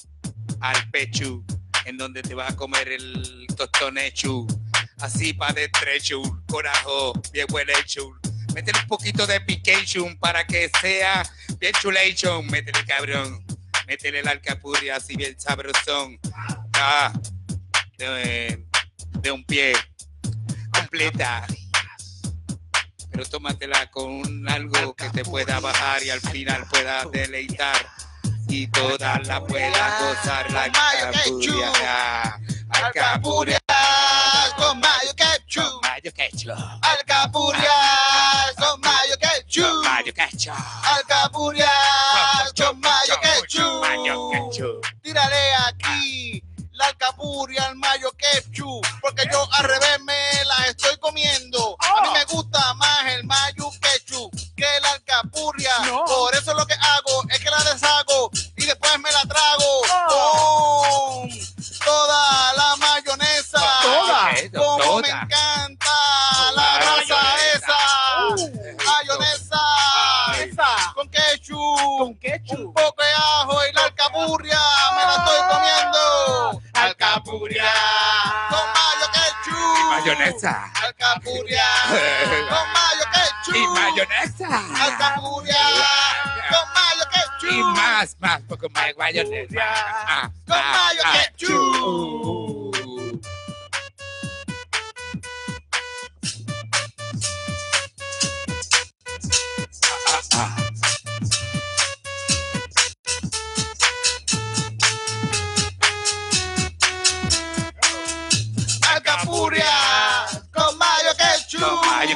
[0.62, 1.43] al pecho.
[1.86, 4.48] En donde te vas a comer el tostonechu.
[5.00, 6.22] Así para de trecho.
[6.48, 8.12] Corajo, bien buen hecho.
[8.54, 11.24] Métele un poquito de pication para que sea
[11.60, 12.46] bien chulation.
[12.48, 13.43] Métele cabrón.
[13.88, 16.19] Métele el alcapurria así bien sabrosón.
[16.76, 17.12] Ah,
[17.98, 19.74] de un pie.
[20.72, 21.46] Completa.
[23.13, 27.88] Pero tómatela con algo que te pueda bajar y al final pueda deleitar.
[28.49, 32.39] Y toda la pueda gozar la Alcapurria.
[32.69, 33.62] Alcapurrias
[34.58, 35.82] con mayo ketchup.
[35.84, 36.58] Mayo ketchup.
[36.82, 39.84] Alcapurrias con mayo ketchup.
[39.84, 40.56] Mayo ketchup.
[40.84, 41.69] Alcapurrias
[42.58, 43.82] con mayo ketchup.
[43.82, 44.86] Mayo ketchup.
[45.04, 51.78] Tírale aquí la alcapurria al mayo ketchup, porque yo al revés me la estoy comiendo.
[52.26, 55.72] Me gusta más el mayo ketchup que la alcapurria.
[55.86, 56.06] No.
[56.06, 61.30] Por eso lo que hago es que la deshago y después me la trago con
[61.84, 63.62] toda la mayonesa.
[63.82, 64.30] Toda.
[64.54, 65.22] Como me Toda.
[65.24, 65.92] encanta
[66.56, 67.78] la grasa esa.
[68.86, 69.60] Mayonesa.
[70.46, 70.94] Esa.
[70.96, 71.98] Con ketchup.
[71.98, 72.60] Con ketchup.
[72.68, 74.60] Un poco de ajo y la alcapurria
[74.96, 76.62] me la estoy comiendo.
[76.74, 77.74] Alcapurria
[78.50, 79.78] con mayo ketchup.
[79.78, 80.72] Y mayonesa.
[80.84, 83.56] Alcapurria con mayo ketchup.
[83.56, 84.48] Y mayonesa.
[84.84, 85.58] Alcapurria
[86.50, 87.52] con mayo ketchup.
[87.52, 90.32] Y más, más, poco más mayonesa.
[90.48, 92.43] Con mayo ketchup.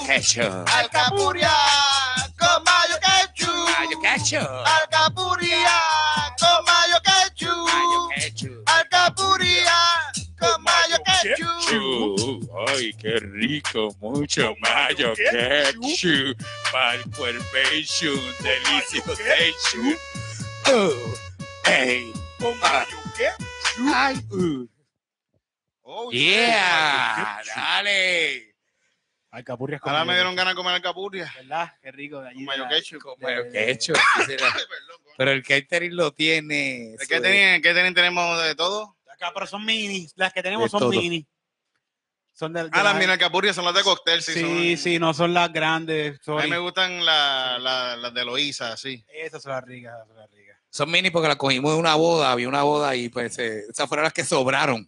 [0.08, 0.66] Ketchup.
[0.72, 1.52] Alcapurria
[2.40, 3.68] con mayo ketchup.
[3.68, 4.48] Mayo ketchup.
[4.66, 5.78] Alcapurria
[6.40, 7.68] con mayo ketchup.
[7.68, 8.64] Mayo ketchup.
[8.72, 9.80] Alcapurria
[10.40, 11.60] con mayo ketchup.
[11.60, 12.48] Ketchup.
[12.70, 16.38] Ay, qué rico, mucho mayo ketchup.
[16.72, 19.98] Para el cuerpation, delicioso.
[20.68, 20.94] Oh,
[21.66, 22.12] hey.
[22.40, 22.86] Con Ah.
[23.18, 23.30] ¿qué?
[23.94, 24.68] Ay, uh.
[25.84, 28.54] Oh, Yeah, dale.
[29.38, 31.26] Alcapurrias con Ahora me dieron ganas de comer alcapurria.
[31.26, 31.74] ketchup, ¿Verdad?
[31.82, 32.22] Qué rico.
[32.22, 33.02] De allí Con mayo la- ketchup.
[33.22, 33.96] Mayo ketchup.
[34.28, 34.36] sí.
[35.18, 36.96] Pero el catering lo tiene.
[37.08, 37.62] ¿Qué tienen?
[37.62, 37.94] ¿Qué tienen?
[37.94, 38.96] Tenemos de todo.
[39.14, 40.08] Acá, pero son mini.
[40.16, 40.90] Las que tenemos De son todo.
[40.92, 41.26] mini.
[42.34, 44.22] Son de, de Ah, las las- mini alcapurrias son las de cóctel.
[44.22, 46.20] Sí, Sí, son- sí, no son las grandes.
[46.28, 49.04] A mí me gustan la- la- las de Loíza, sí.
[49.12, 50.58] Esas son las ricas, esas son las ricas.
[50.70, 53.88] Son mini porque la cogimos de una boda, había una boda y pues eh, esas
[53.88, 54.88] fueron las que sobraron.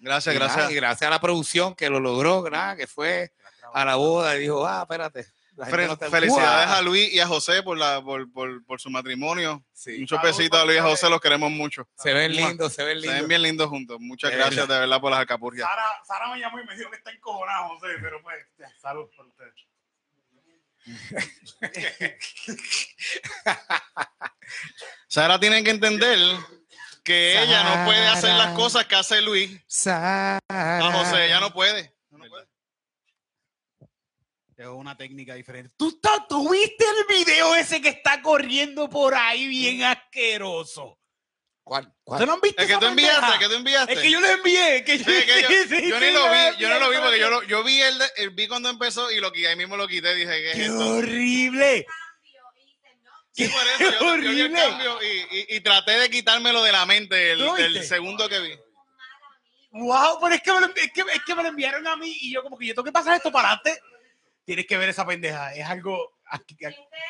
[0.00, 0.72] Gracias, Y nada, gracias.
[0.72, 3.32] Y gracias a la producción que lo logró, nada, que fue
[3.72, 5.26] a la boda y dijo, ah, espérate.
[5.56, 9.64] no Felicidades a Luis y a José por, la, por, por, por su matrimonio.
[9.72, 9.98] Sí.
[9.98, 11.88] Muchos besitos a Luis y a José, los queremos mucho.
[11.96, 13.18] Se ven lindos, se ven Se lindos.
[13.20, 13.98] ven bien lindos juntos.
[14.00, 14.74] Muchas De gracias verdad.
[14.76, 15.68] de verdad por las alcapurrias.
[15.68, 18.36] Sara, Sara me llamó y me dijo que está encojonado, José, pero pues,
[18.80, 19.54] salud por ustedes.
[25.08, 26.18] Sara tiene que entender
[27.04, 29.60] que ella no puede hacer las cosas que hace Luis.
[29.66, 30.38] Sara.
[30.48, 31.94] A José, ella no puede.
[34.58, 35.72] Es una técnica diferente.
[35.76, 40.98] ¿Tú, tú, viste el video ese que está corriendo por ahí bien asqueroso?
[41.62, 41.94] ¿Cuál?
[42.02, 42.16] ¿Cuál?
[42.16, 43.92] ¿Ustedes no han visto El que tú enviaste, el que tú enviaste.
[43.92, 44.82] Es que yo lo envié.
[44.84, 46.96] Que yo, Sí, que yo, sí, sí, yo ni lo vi, yo no lo vi
[46.96, 49.76] porque yo, lo, yo vi el, el- vi cuando empezó y lo que ahí mismo
[49.76, 50.88] lo quité, dije que es ¡Qué esto?
[50.88, 51.86] horrible!
[53.30, 54.60] Sí, por eso yo, yo vi el horrible!
[54.60, 58.58] cambio y, y- y traté de quitármelo de la mente el, segundo que vi.
[59.70, 60.18] ¡Wow!
[60.20, 62.32] Pero es que, me lo, es, que, es que me lo enviaron a mí y
[62.32, 63.80] yo como que yo tengo que pasar esto para adelante.
[64.48, 65.54] Tienes que ver esa pendeja.
[65.54, 66.14] Es algo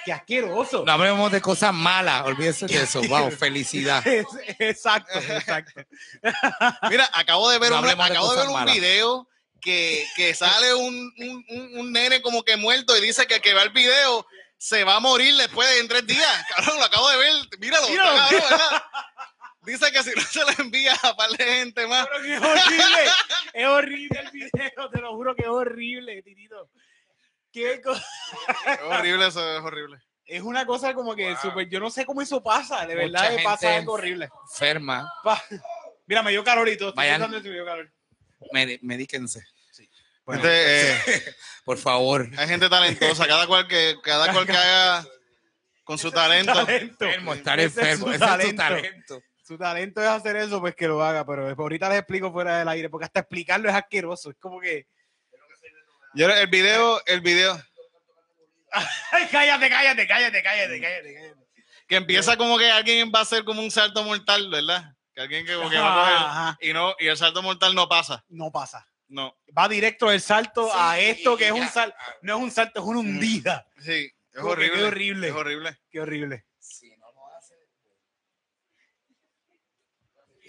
[0.05, 0.83] que asqueroso.
[0.85, 3.01] No hablemos de cosas malas, olvídese de eso.
[3.03, 4.05] Wow, felicidad.
[4.05, 4.27] Es-
[4.59, 5.83] exacto, exacto.
[6.91, 8.75] Mira, acabo de ver, No un, de acabo de ver un malas.
[8.75, 9.29] video
[9.61, 13.41] que, que sale un, un, un- un nene como que muerto y dice que el
[13.41, 16.45] que va el video se va a morir después de en tres días.
[16.57, 17.33] Cabrón, lo acabo de ver.
[17.61, 18.17] Míralo, Míralo.
[18.17, 18.83] cabrón, ¿verdad?
[19.63, 22.05] Dice que si no se lo envía a par de gente más.
[22.09, 23.11] Pero que es horrible.
[23.53, 26.69] Es horrible el video, te lo juro que es horrible, titito.
[27.53, 29.99] Qué co- Es horrible eso, es horrible.
[30.27, 33.43] es una cosa como que súper, yo no sé cómo eso pasa, de Mucha verdad
[33.45, 34.29] pasa algo horrible.
[34.51, 35.43] Enferma, Pa-
[36.07, 36.91] Mira, me dio calor y todo.
[36.91, 37.15] estoy Vayan.
[37.17, 37.93] pensando en si me dio calor.
[38.83, 39.43] medíquense.
[40.25, 41.35] Bueno, Gente, eh,
[41.65, 42.29] Por favor.
[42.37, 45.07] hay gente talentosa, cada cual que, cada cual que haga
[45.85, 46.53] con su talento.
[46.53, 47.05] talento.
[47.07, 48.05] Enfermo, estar Ese es enfermo.
[48.07, 48.63] su Ese es talento.
[48.63, 49.23] talento.
[49.43, 52.69] Su talento es hacer eso, pues que lo haga, pero ahorita les explico fuera del
[52.69, 54.29] aire, porque hasta explicarlo es asqueroso.
[54.31, 54.87] Es como que.
[56.15, 57.61] Yo el video, el video
[58.71, 61.35] Ay, cállate, cállate, cállate, cállate, cállate, cállate.
[61.87, 64.95] que empieza como que alguien va a hacer como un salto mortal, ¿verdad?
[65.15, 67.89] Que alguien que, como que va a coger y no y el salto mortal no
[67.89, 68.25] pasa.
[68.29, 68.87] No pasa.
[69.09, 69.35] No.
[69.57, 71.61] Va directo el salto a esto que es ya.
[71.61, 71.97] un salto.
[72.23, 73.67] No es un salto, es una hundida.
[73.81, 74.79] Sí, es horrible.
[74.79, 75.29] qué horrible.
[75.29, 75.79] Es horrible.
[75.91, 76.45] Qué horrible.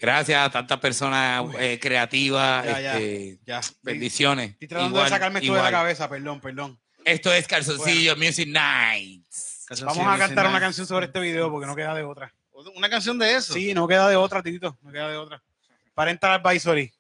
[0.02, 2.66] Gracias a tantas personas eh, creativas.
[2.66, 2.98] Ya, ya.
[2.98, 3.62] este, Ya.
[3.82, 4.52] bendiciones.
[4.52, 6.80] Estoy tratando Igual, de sacarme esto de la cabeza, perdón, perdón.
[7.06, 9.66] Esto es Calzoncillo Music Nights.
[9.82, 12.34] Vamos a cantar una canción sobre este video porque no queda de otra.
[12.76, 13.54] Una canción de eso.
[13.54, 14.78] Sí, no queda de otra, Titito.
[14.82, 15.42] No queda de otra.
[15.94, 16.92] Parental Advisory.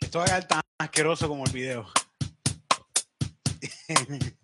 [0.00, 1.88] Esto va a quedar tan asqueroso como el video.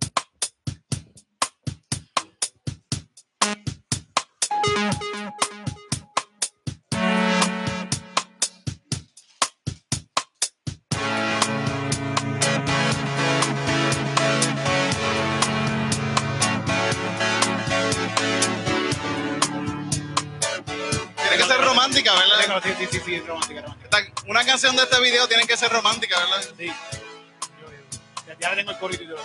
[22.91, 23.99] Sí, sí, sí, sí, es romántica, romántica.
[23.99, 26.55] Esta- Una canción de este video tiene que ser romántica, ¿verdad?
[26.59, 26.67] Sí.
[28.27, 29.19] Ya, ya le tengo el corito y todo.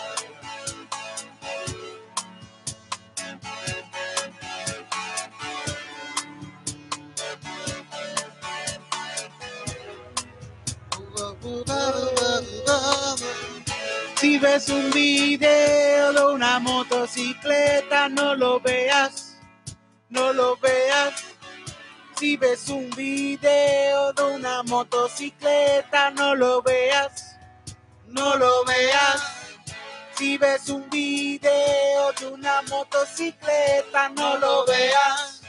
[14.15, 19.37] Si ves un video de una motocicleta, no lo veas,
[20.09, 21.24] no lo veas.
[22.17, 27.35] Si ves un video de una motocicleta, no lo veas,
[28.07, 29.21] no lo veas.
[30.15, 35.41] Si ves un video de una motocicleta, no lo veas,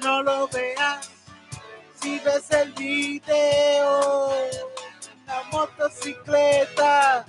[0.00, 1.10] no lo veas.
[2.00, 4.64] Si ves el video de
[5.22, 7.26] una motocicleta,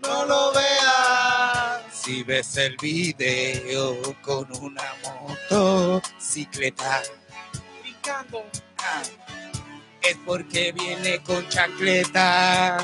[0.00, 1.82] no lo veas.
[1.92, 4.92] Si ves el video con una
[5.48, 7.02] motocicleta,
[8.02, 8.44] Brincando.
[10.02, 12.78] es porque viene con chancleta.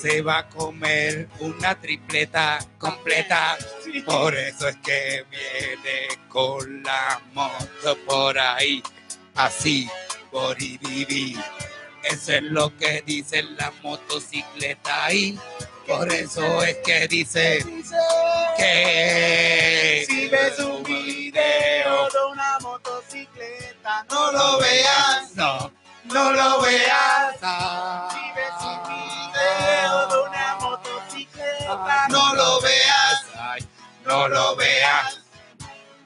[0.00, 3.58] Se va a comer una tripleta completa.
[3.84, 4.00] Sí.
[4.02, 8.82] Por eso es que viene con la moto por ahí,
[9.34, 9.90] así,
[10.30, 11.36] por vivir.
[12.04, 15.38] Eso es lo que dice la motocicleta ahí.
[15.88, 17.64] Por eso es que dice
[18.56, 25.34] que Si ves un video de una motocicleta, no lo veas.
[25.34, 25.72] No,
[26.04, 27.36] No lo veas.
[28.10, 33.24] Si ves un video de una motocicleta, No lo veas.
[34.04, 35.20] No lo veas.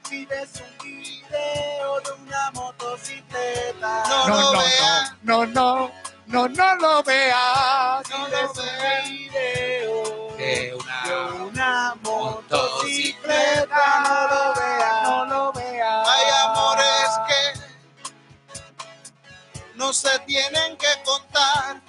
[0.09, 5.13] Si ves un video de una motocicleta, No lo veas.
[5.23, 5.91] no, no, no,
[6.33, 8.03] no lo veas.
[8.31, 8.65] Ves un
[9.09, 11.13] video De una de
[11.43, 15.03] una motocicleta, no lo veas.
[15.03, 16.09] No lo veas.
[16.09, 17.43] Hay amores que
[19.75, 21.81] no se tienen que contar.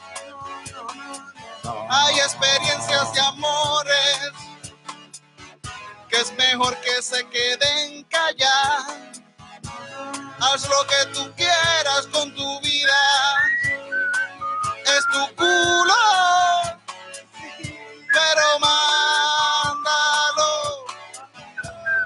[1.89, 4.33] Hay experiencias de amores
[6.11, 9.23] que es mejor que se queden calladas.
[10.41, 12.64] Haz lo que tú quieras con tu vida
[15.37, 15.95] culo,
[18.13, 20.51] pero mándalo.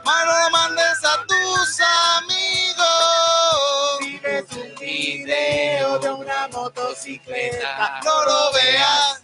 [0.04, 1.80] Mano, lo mandes a tus
[2.16, 2.88] amigos.
[4.00, 8.00] Tienes un video de una motocicleta.
[8.04, 9.22] No lo veas,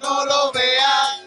[0.00, 1.22] no lo veas.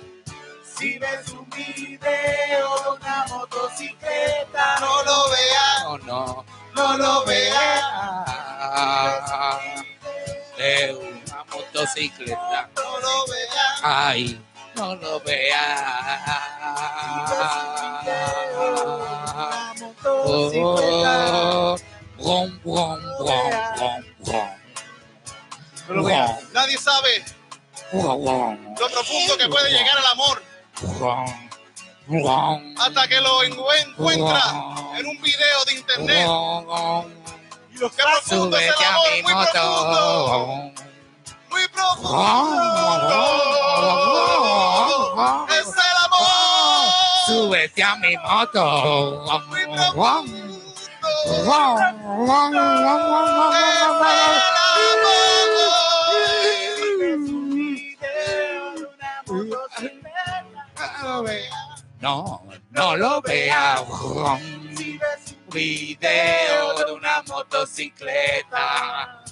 [0.77, 5.83] Si ves un video de una motocicleta, no lo veas.
[5.83, 6.45] No, no.
[6.75, 7.93] No lo veas
[11.83, 12.69] motocicleta.
[12.75, 13.81] no lo veas.
[13.83, 14.41] Ay,
[14.75, 15.81] no lo veas.
[20.05, 21.77] Oh,
[22.17, 24.49] brum, brum, brum.
[25.87, 26.43] No lo veas.
[26.53, 27.23] Nadie sabe
[27.91, 30.41] Brum, brum, lo profundo que puede llegar el amor
[32.79, 34.41] hasta que lo encu- encuentra
[34.97, 36.27] en un video de internet.
[37.73, 40.71] Y los que profundo es el amor, muy profundo,
[41.73, 43.19] profundo.
[45.49, 46.93] Es el amor.
[47.25, 49.25] Súbete a mi moto.
[49.47, 50.43] Muy profundo.
[62.01, 63.81] No, no lo veas.
[65.51, 69.23] Video de una motocicleta.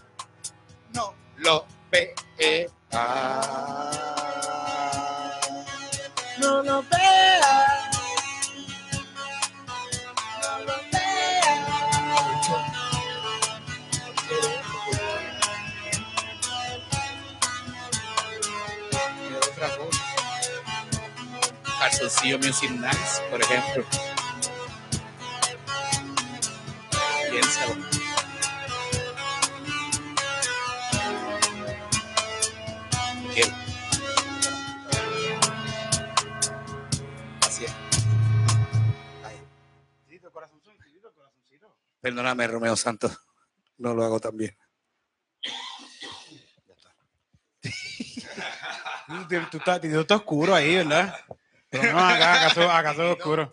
[0.94, 1.14] No.
[1.38, 1.66] Lo.
[6.40, 7.98] No lo veas.
[10.42, 11.60] No lo veas.
[19.28, 20.02] ¿Qué otra cosa?
[21.80, 23.84] Calzoncillo Music Nice, por ejemplo.
[27.30, 27.91] Piénsalo.
[42.02, 43.18] Perdóname, Romeo Santos.
[43.78, 44.58] No lo hago tan bien.
[49.52, 51.16] Tú, estás, tú estás oscuro ahí, ¿verdad?
[51.70, 53.52] Por lo menos acá, acá todo oscuro.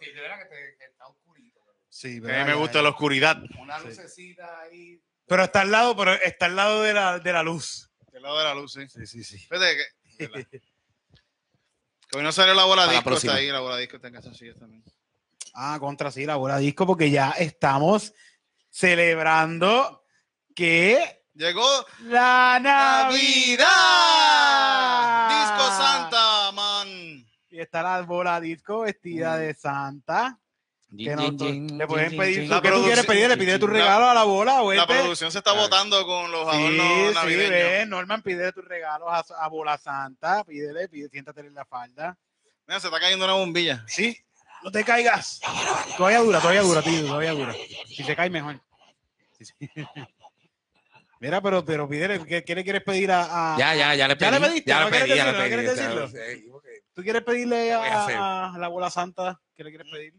[1.88, 3.42] Sí, A mí me gusta la oscuridad.
[3.58, 5.02] Una lucecita ahí.
[5.26, 7.90] Pero está al lado, pero está al lado de la, de la luz.
[8.12, 8.88] Del lado de la luz, sí.
[8.88, 9.38] Sí, sí, sí.
[9.38, 9.76] Fíjate
[10.18, 10.62] que.
[12.14, 14.56] hoy no salió la bola Para disco, está ahí, la bola disco está en calzoncillos
[14.58, 14.84] también.
[15.54, 18.14] Ah, contra sí, la bola disco, porque ya estamos
[18.78, 20.04] celebrando
[20.54, 21.66] que Llegó
[22.04, 23.08] la Navidad.
[24.38, 25.28] Navidad.
[25.30, 26.88] Disco Santa, man.
[27.50, 30.38] Y está la bola disco vestida de Santa.
[30.96, 31.30] Que no-
[31.76, 32.48] le pueden pedir.
[32.48, 33.28] La ¿Qué tú quieres pedir?
[33.28, 34.86] Le pide tu la- regalo a la bola, La vuelve.
[34.86, 37.50] producción se está votando con los Sí, adornos sí, navideños.
[37.50, 42.16] ve, Norman, pide tus regalos a, a Bola Santa, pídele, pide, siéntate en la falda.
[42.66, 43.84] Mira, se está cayendo una bombilla.
[43.86, 44.16] Sí,
[44.62, 45.40] no te caigas.
[45.96, 47.54] Todavía dura, todavía dura, tío, todavía dura.
[47.86, 48.58] Si se cae, mejor.
[49.38, 49.70] Sí, sí.
[51.20, 54.14] Mira, pero, pero pídele, ¿qué, qué le quieres pedir a, a- Ya, ya, ya le
[54.16, 54.24] pedí.
[54.26, 54.68] ¿Ya le pediste?
[54.70, 55.32] Ya ¿No le quieres pedí, ya le decirlo?
[55.32, 55.48] ¿No pedí.
[55.48, 55.82] quieres ya,
[56.28, 56.52] decirlo?
[56.52, 59.40] porque- ¿Tú quieres pedirle a a, la Bola Santa?
[59.54, 60.14] ¿Qué le quieres pedir?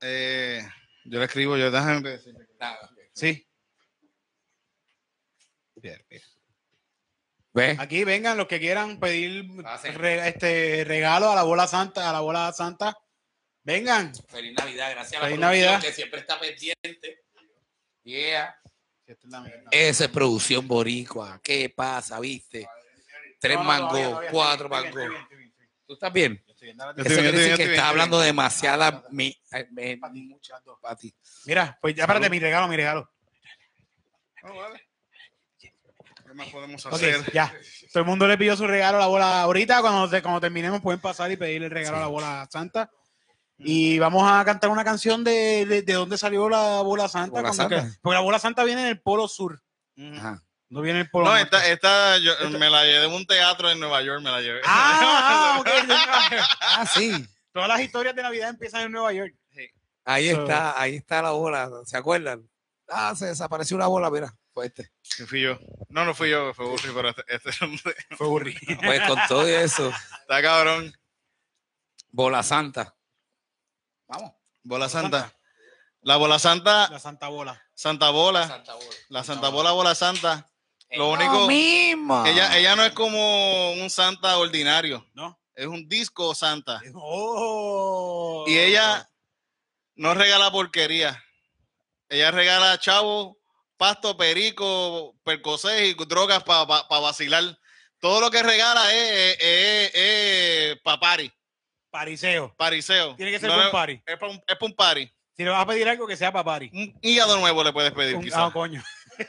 [0.00, 0.62] Eh,
[1.04, 2.34] yo le escribo, yo déjame decir.
[2.60, 2.90] Nada.
[3.12, 3.46] Sí.
[7.52, 7.78] ¿Ves?
[7.78, 9.46] Aquí vengan los que quieran pedir
[9.94, 12.96] re- este regalo a la Bola Santa, a la Bola Santa.
[13.64, 14.12] Vengan.
[14.28, 15.80] Feliz Navidad, gracias a la Feliz producción Navidad.
[15.82, 17.24] que siempre está pendiente.
[18.04, 18.54] Yeah.
[19.06, 19.52] Esta es la.
[19.70, 21.40] Esa es producción boricua.
[21.42, 22.68] ¿Qué pasa, viste?
[23.40, 24.94] Tres No, no, mangos, todavía, todavía, cuatro estoy bien, mangos.
[24.94, 25.84] estoy bien, estoy bien, estoy bien.
[25.86, 26.44] ¿Tú estás bien?
[26.46, 28.26] Estoy Eso estoy bien, quiere decir estoy que bien, está estoy hablando bien.
[28.26, 29.38] demasiada mi,
[29.76, 30.00] eh.
[31.46, 33.10] Mira, pues ya espérate, mi regalo, mi regalo.
[34.42, 34.88] Vale.
[35.58, 37.32] ¿Qué más podemos hacer?
[37.32, 37.54] ya.
[37.92, 39.42] Todo el mundo le pidió su regalo a la bola.
[39.42, 42.90] Ahorita, cuando, cuando terminemos, pueden pasar y pedirle el regalo a la bola santa.
[43.64, 47.30] Y vamos a cantar una canción de, de, de dónde salió la bola santa.
[47.40, 47.82] Bola cuando Santa.
[47.90, 49.62] que- porque la bola santa viene en el polo sur.
[50.16, 50.42] Ajá.
[50.68, 53.70] no viene en el polo No, esta, esta yo, me la llevé de un teatro
[53.70, 54.60] en Nueva York, me la llevé.
[54.64, 55.68] Ah, ok.
[56.60, 57.12] Ah, sí.
[57.52, 59.32] Todas las historias de Navidad empiezan en Nueva York.
[60.04, 61.70] Ahí So- está, ahí está la bola.
[61.84, 62.48] ¿Se acuerdan?
[62.88, 64.34] Ah, se desapareció una bola, mira.
[64.52, 64.90] Fue este.
[65.00, 65.58] Sí, fui yo.
[65.88, 67.50] No, no fui yo, fue Burri, pero este, este
[68.16, 68.54] Fue Burri.
[68.84, 69.88] Pues con todo eso,
[70.20, 70.92] está cabrón.
[72.10, 72.94] bola santa.
[74.08, 74.32] Vamos.
[74.62, 75.32] Bola Santa.
[76.02, 77.62] La Bola Santa, La santa bola.
[77.74, 78.86] Santa Bola, Santa bola.
[79.08, 80.46] la Santa Bola, Bola Santa.
[80.90, 82.26] Lo Es único- mismo.
[82.26, 85.40] Ella, ella no es como un Santa ordinario, ¿No?
[85.54, 86.80] es un disco Santa.
[86.94, 88.44] Oh.
[88.46, 89.08] Y ella
[89.96, 91.22] no regala porquería.
[92.10, 93.38] Ella regala chavo,
[93.78, 96.64] pasto, perico, percocés y drogas para
[97.00, 97.58] vacilar.
[97.98, 101.32] Todo lo que regala es, es, es, pa' party,
[101.94, 102.52] Pariseo.
[102.56, 103.14] pariseo.
[103.14, 104.02] Tiene que ser No, con no, party.
[104.04, 105.12] Es para un, es pa' un party.
[105.36, 106.70] Si le vas a pedir algo que sea para party.
[106.72, 108.40] Un hígado nuevo le puedes pedir, Un- quizás.
[108.40, 108.82] ah, coño.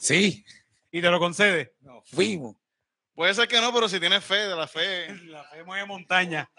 [0.00, 0.44] Sí,
[0.90, 1.74] y te lo concede.
[1.80, 2.56] nos fuimos.
[3.14, 5.14] Puede ser que no, pero si tienes fe, de la fe.
[5.30, 6.50] La fe mueve montaña.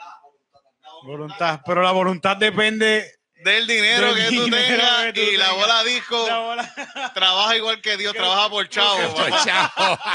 [1.03, 1.59] Voluntad.
[1.65, 5.51] Pero la voluntad depende Del dinero Del que tú dinero tengas que tú y la
[5.51, 7.11] bola disco la bola.
[7.13, 8.97] trabaja igual que Dios, trabaja por chavo.
[9.13, 9.99] Chao, chao.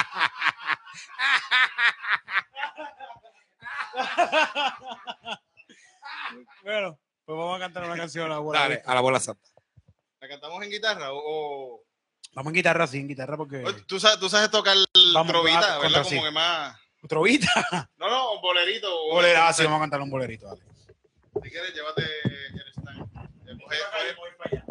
[6.63, 8.61] Bueno, pues vamos a cantar una canción a la bola.
[8.61, 9.49] Dale, a la bola santa.
[10.21, 11.83] ¿La cantamos en guitarra o...?
[12.35, 13.65] Vamos en guitarra, sí, en guitarra porque.
[13.87, 14.77] ¿Tú, sabes, tú sabes tocar
[15.15, 15.81] Vamos, trovita, ¿verdad?
[15.81, 16.23] contra Como sí.
[16.23, 16.77] que más...
[17.09, 17.89] Trovita.
[17.97, 19.07] No, no, un bolerito.
[19.11, 20.63] Bolera, ah, sí, vamos a cantar un bolerito, dale.
[21.43, 23.11] Si quieres, llévate el stand.
[23.61, 24.63] Coge- coge-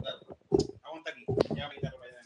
[0.84, 1.36] Aguanta aquí mi
[1.76, 2.22] guitarra para allá.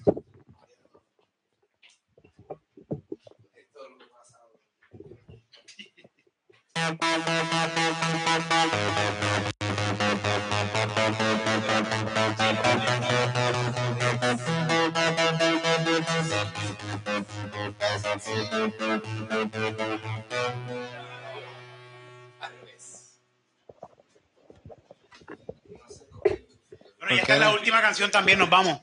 [26.99, 28.79] Bueno, y esta es la última canción también, nos vamos.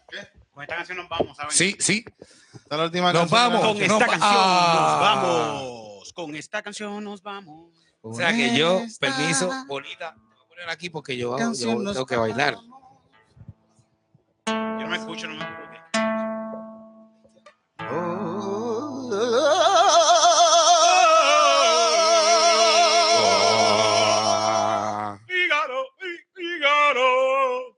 [0.53, 1.53] Con esta canción nos vamos, ¿saben?
[1.53, 2.05] Sí, sí.
[2.55, 3.53] Esta es la última Nos canción.
[3.53, 3.66] vamos.
[3.66, 4.88] Con esta pa- canción ah.
[4.90, 6.12] nos vamos.
[6.12, 7.79] Con esta canción nos vamos.
[8.03, 12.16] O sea que yo, permiso, bonita, voy a poner aquí porque yo, yo tengo que
[12.16, 12.57] bailar.
[14.46, 15.61] Yo no me escucho, no me escucho.
[17.78, 18.30] Ah.
[25.26, 25.84] Fígaro,
[26.34, 27.76] Fígaro.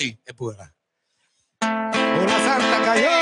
[0.00, 0.74] Sí, es pura.
[1.60, 3.18] Una santa cayó.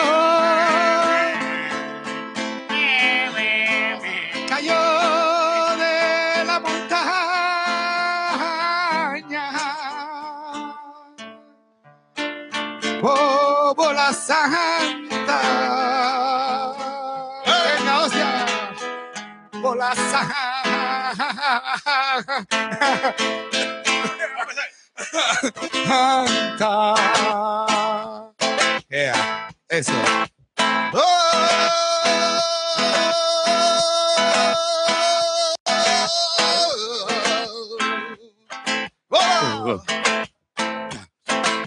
[4.48, 4.80] Cayó
[5.76, 7.10] de la montaña.
[13.00, 15.40] Como la santa.
[17.44, 18.46] Venga, hostia.
[19.60, 20.38] Bola santa.
[28.90, 29.92] Yeah, eso.
[30.92, 31.28] ¡Oh!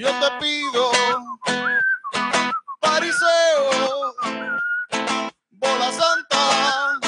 [0.00, 0.90] yo te pido,
[2.80, 4.14] Pariseo,
[5.50, 7.00] bola santa,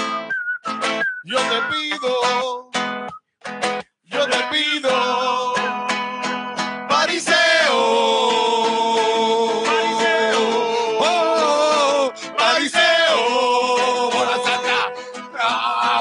[1.25, 2.71] yo te pido,
[4.05, 5.55] yo te pido,
[6.89, 7.81] Pariseo,
[11.01, 14.93] Oh, Pariseo, bola santa.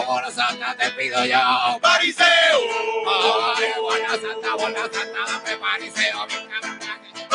[0.08, 1.80] Bola santa te pido yo.
[1.82, 2.60] Pariseo,
[3.08, 6.48] Ay, bola santa, bola santa, dame pariseo, mi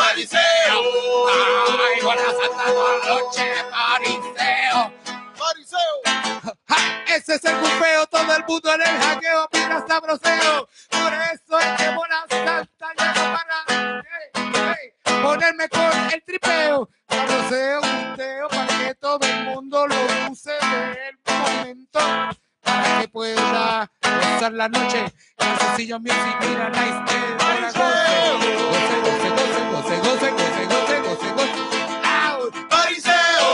[0.07, 0.39] Pariseo,
[1.27, 2.63] Ay, bola santa,
[3.09, 4.93] noche, pariseo.
[5.37, 5.95] Pariseo.
[6.65, 7.03] ¡Ja!
[7.13, 10.69] Ese es el bufeo, todo el mundo en el hackeo, mira sabroseo.
[10.89, 16.89] Por eso es que bola santa llegó para ey, ey, ponerme con el tripeo.
[17.09, 19.95] Sabroseo, gusteo, para que todo el mundo lo
[20.31, 21.99] use de el momento.
[22.61, 25.13] Para que pueda gozar la noche.
[25.37, 26.99] Calzoncillo music, mira, nice,
[27.37, 27.83] para goce.
[28.71, 31.59] Goce, goce, goce, goce, goce, goce, goce, goce.
[32.03, 32.53] Out.
[32.69, 33.51] Pariseo,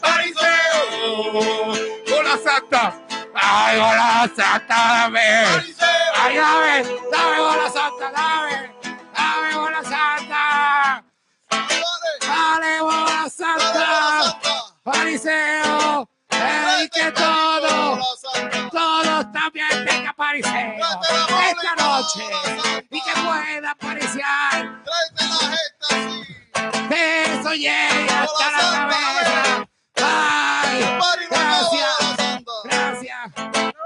[0.00, 0.78] Pariseo,
[2.18, 2.82] ¡Hola Santa!
[3.34, 4.76] ¡Ay, hola Santa!
[4.76, 5.44] ¡Dame!
[5.52, 5.88] Pariseo.
[6.22, 6.76] ¡Ay, dame!
[7.10, 8.10] ¡Dame bola Santa!
[8.12, 8.56] ¡Dame!
[9.16, 11.04] ¡Dame bola Santa!
[12.20, 14.40] ¡Dale bola Santa!
[14.84, 16.13] ¡Fariseo!
[16.84, 17.98] ¡Ey, que todo!
[18.70, 22.24] Todos también tenga pariseo esta noche
[22.90, 24.82] y que pueda apariciar
[26.90, 29.66] que eso llegue hasta la cabeza.
[29.96, 30.84] ¡Ay!
[31.30, 32.16] Gracias,
[32.64, 33.32] gracias,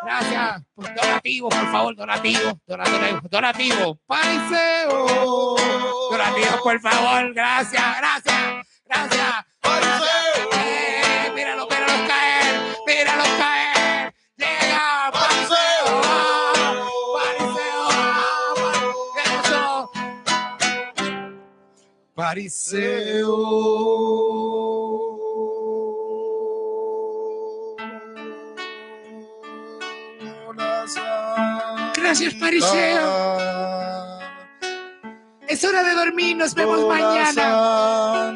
[0.02, 0.62] gracias.
[0.74, 2.60] Donativo, por favor, donativo.
[2.66, 3.98] Donativo, donativo.
[4.06, 5.56] Paiseo.
[6.10, 7.32] Donativo, por favor.
[7.32, 9.44] Gracias, gracias, gracias.
[9.60, 10.27] Pariseo.
[31.94, 33.48] Gracias, Pariseo.
[35.48, 36.36] Es hora de dormir.
[36.36, 38.32] Nos vemos mañana.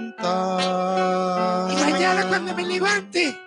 [1.71, 3.39] Y mañana cuando me levante,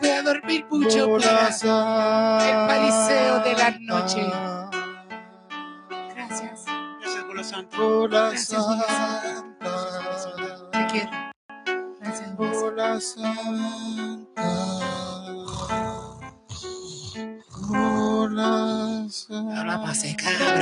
[0.00, 4.79] voy a dormir mucho para el pariseo de la noche.
[7.50, 7.50] Gracias.
[7.50, 8.36] Gracias por la
[10.20, 10.70] santa.
[10.70, 11.10] Te quiero.
[12.00, 12.56] Gracias, Luis.
[19.28, 20.60] No la pasé, cabrón.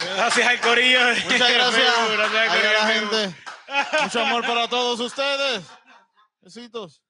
[0.00, 1.00] Gracias al corillo.
[1.24, 1.94] Muchas gracias.
[2.12, 3.34] Gracias al a la gente.
[4.02, 5.64] Mucho amor para todos ustedes.
[6.40, 7.02] Besitos.